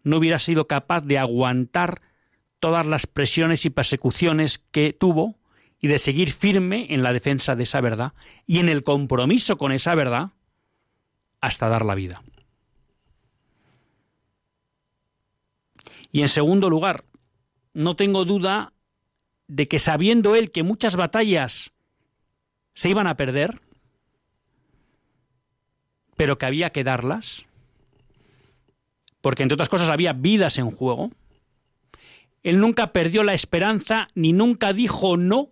no 0.05 0.19
hubiera 0.19 0.39
sido 0.39 0.69
capaz 0.69 1.01
de 1.05 1.19
aguantar 1.19 2.03
todas 2.61 2.87
las 2.87 3.07
presiones 3.07 3.65
y 3.65 3.71
persecuciones 3.71 4.59
que 4.59 4.93
tuvo 4.93 5.37
y 5.81 5.89
de 5.89 5.99
seguir 5.99 6.33
firme 6.33 6.87
en 6.91 7.03
la 7.03 7.13
defensa 7.13 7.57
de 7.57 7.65
esa 7.65 7.81
verdad 7.81 8.13
y 8.47 8.59
en 8.59 8.69
el 8.69 8.85
compromiso 8.85 9.59
con 9.59 9.73
esa 9.73 9.95
verdad 9.95 10.31
hasta 11.41 11.69
dar 11.69 11.85
la 11.85 11.95
vida. 11.95 12.23
Y 16.11 16.23
en 16.23 16.29
segundo 16.29 16.71
lugar, 16.71 17.05
no 17.73 17.97
tengo 17.97 18.25
duda 18.25 18.73
de 19.49 19.69
que 19.69 19.79
sabiendo 19.79 20.37
él 20.37 20.53
que 20.53 20.63
muchas 20.63 20.97
batallas 20.97 21.73
se 22.73 22.89
iban 22.89 23.07
a 23.07 23.17
perder, 23.17 23.61
pero 26.17 26.39
que 26.39 26.47
había 26.47 26.71
que 26.71 26.85
darlas, 26.85 27.47
porque 29.25 29.43
entre 29.43 29.55
otras 29.55 29.71
cosas 29.71 29.89
había 29.89 30.13
vidas 30.13 30.59
en 30.59 30.71
juego, 30.71 31.11
él 32.43 32.61
nunca 32.61 32.93
perdió 32.93 33.23
la 33.23 33.33
esperanza 33.33 34.09
ni 34.15 34.35
nunca 34.35 34.75
dijo 34.75 35.17
no 35.17 35.49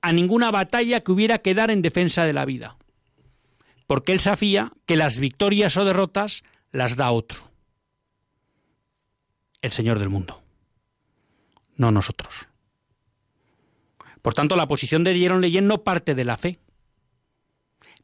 a 0.00 0.10
ninguna 0.10 0.50
batalla 0.50 1.00
que 1.00 1.12
hubiera 1.12 1.40
que 1.40 1.52
dar 1.52 1.70
en 1.70 1.82
defensa 1.82 2.24
de 2.24 2.32
la 2.32 2.46
vida, 2.46 2.78
porque 3.86 4.12
él 4.12 4.20
sabía 4.20 4.72
que 4.86 4.96
las 4.96 5.20
victorias 5.20 5.76
o 5.76 5.84
derrotas 5.84 6.42
las 6.72 6.96
da 6.96 7.10
otro 7.10 7.50
el 9.60 9.70
Señor 9.70 9.98
del 9.98 10.08
mundo, 10.08 10.42
no 11.76 11.90
nosotros. 11.90 12.48
Por 14.22 14.32
tanto, 14.32 14.56
la 14.56 14.68
posición 14.68 15.04
de 15.04 15.18
Jerón 15.18 15.42
Leyen 15.42 15.66
no 15.66 15.84
parte 15.84 16.14
de 16.14 16.24
la 16.24 16.38
fe. 16.38 16.58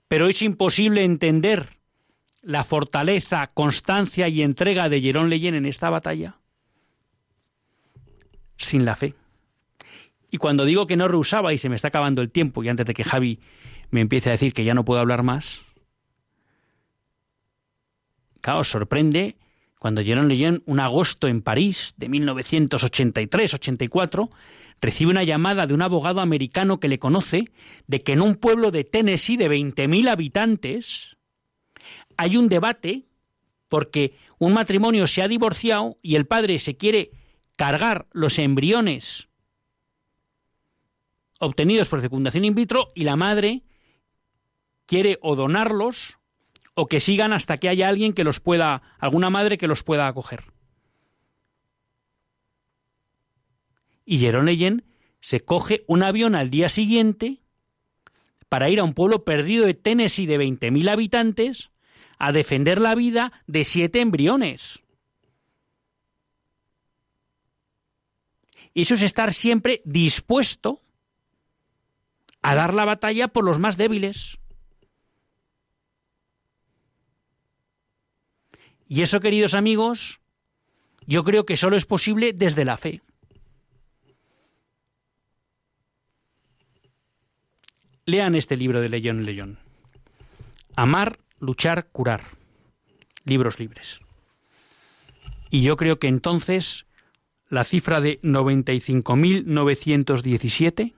Pero 0.06 0.28
es 0.28 0.42
imposible 0.42 1.02
entender 1.02 1.75
la 2.46 2.62
fortaleza, 2.62 3.50
constancia 3.52 4.28
y 4.28 4.40
entrega 4.40 4.88
de 4.88 5.00
Jerón 5.00 5.30
Leyen 5.30 5.56
en 5.56 5.66
esta 5.66 5.90
batalla 5.90 6.36
sin 8.56 8.84
la 8.84 8.94
fe. 8.94 9.14
Y 10.30 10.38
cuando 10.38 10.64
digo 10.64 10.86
que 10.86 10.96
no 10.96 11.08
rehusaba 11.08 11.52
y 11.52 11.58
se 11.58 11.68
me 11.68 11.74
está 11.74 11.88
acabando 11.88 12.22
el 12.22 12.30
tiempo, 12.30 12.62
y 12.62 12.68
antes 12.68 12.86
de 12.86 12.94
que 12.94 13.02
Javi 13.02 13.40
me 13.90 14.00
empiece 14.00 14.28
a 14.28 14.32
decir 14.32 14.52
que 14.52 14.62
ya 14.62 14.74
no 14.74 14.84
puedo 14.84 15.00
hablar 15.00 15.24
más, 15.24 15.62
claro, 18.40 18.62
sorprende 18.62 19.34
cuando 19.80 20.04
Jerome 20.04 20.28
Leyen, 20.28 20.62
un 20.66 20.78
agosto 20.78 21.26
en 21.26 21.42
París 21.42 21.94
de 21.96 22.08
1983-84, 22.08 24.30
recibe 24.80 25.10
una 25.10 25.24
llamada 25.24 25.66
de 25.66 25.74
un 25.74 25.82
abogado 25.82 26.20
americano 26.20 26.78
que 26.78 26.86
le 26.86 27.00
conoce 27.00 27.50
de 27.88 28.02
que 28.02 28.12
en 28.12 28.20
un 28.20 28.36
pueblo 28.36 28.70
de 28.70 28.84
Tennessee 28.84 29.36
de 29.36 29.50
20.000 29.50 30.08
habitantes 30.08 31.15
hay 32.16 32.36
un 32.36 32.48
debate 32.48 33.06
porque 33.68 34.16
un 34.38 34.54
matrimonio 34.54 35.06
se 35.06 35.22
ha 35.22 35.28
divorciado 35.28 35.98
y 36.02 36.16
el 36.16 36.26
padre 36.26 36.58
se 36.58 36.76
quiere 36.76 37.10
cargar 37.56 38.06
los 38.12 38.38
embriones 38.38 39.28
obtenidos 41.38 41.88
por 41.88 42.00
fecundación 42.00 42.44
in 42.44 42.54
vitro 42.54 42.92
y 42.94 43.04
la 43.04 43.16
madre 43.16 43.62
quiere 44.86 45.18
o 45.22 45.36
donarlos 45.36 46.18
o 46.74 46.86
que 46.86 47.00
sigan 47.00 47.32
hasta 47.32 47.56
que 47.56 47.68
haya 47.68 47.88
alguien 47.88 48.12
que 48.12 48.24
los 48.24 48.40
pueda, 48.40 48.82
alguna 48.98 49.30
madre 49.30 49.58
que 49.58 49.66
los 49.66 49.82
pueda 49.82 50.06
acoger. 50.06 50.44
Y 54.04 54.18
Jerón 54.18 54.46
Leyen 54.46 54.84
se 55.20 55.40
coge 55.40 55.84
un 55.88 56.02
avión 56.02 56.34
al 56.34 56.50
día 56.50 56.68
siguiente 56.68 57.40
para 58.48 58.70
ir 58.70 58.78
a 58.78 58.84
un 58.84 58.94
pueblo 58.94 59.24
perdido 59.24 59.66
de 59.66 59.74
Tennessee 59.74 60.26
de 60.26 60.38
20.000 60.38 60.88
habitantes 60.88 61.70
a 62.18 62.32
defender 62.32 62.80
la 62.80 62.94
vida 62.94 63.32
de 63.46 63.64
siete 63.64 64.00
embriones. 64.00 64.80
Eso 68.74 68.94
es 68.94 69.02
estar 69.02 69.32
siempre 69.32 69.80
dispuesto 69.84 70.82
a 72.42 72.54
dar 72.54 72.74
la 72.74 72.84
batalla 72.84 73.28
por 73.28 73.44
los 73.44 73.58
más 73.58 73.76
débiles. 73.76 74.38
Y 78.88 79.02
eso, 79.02 79.20
queridos 79.20 79.54
amigos, 79.54 80.20
yo 81.06 81.24
creo 81.24 81.46
que 81.46 81.56
solo 81.56 81.76
es 81.76 81.86
posible 81.86 82.32
desde 82.32 82.64
la 82.64 82.76
fe. 82.76 83.02
Lean 88.04 88.36
este 88.36 88.56
libro 88.56 88.80
de 88.80 88.88
León 88.88 89.24
León. 89.24 89.58
Amar, 90.76 91.18
luchar, 91.38 91.88
curar. 91.90 92.22
Libros 93.24 93.58
libres. 93.58 94.00
Y 95.50 95.62
yo 95.62 95.76
creo 95.76 95.98
que 95.98 96.08
entonces 96.08 96.86
la 97.48 97.64
cifra 97.64 98.00
de 98.00 98.20
95.917 98.22 100.94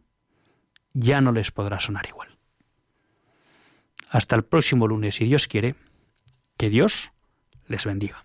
ya 0.94 1.20
no 1.20 1.32
les 1.32 1.50
podrá 1.50 1.80
sonar 1.80 2.08
igual. 2.08 2.28
Hasta 4.08 4.36
el 4.36 4.44
próximo 4.44 4.88
lunes, 4.88 5.16
si 5.16 5.26
Dios 5.26 5.46
quiere, 5.46 5.74
que 6.56 6.70
Dios 6.70 7.12
les 7.66 7.84
bendiga. 7.84 8.24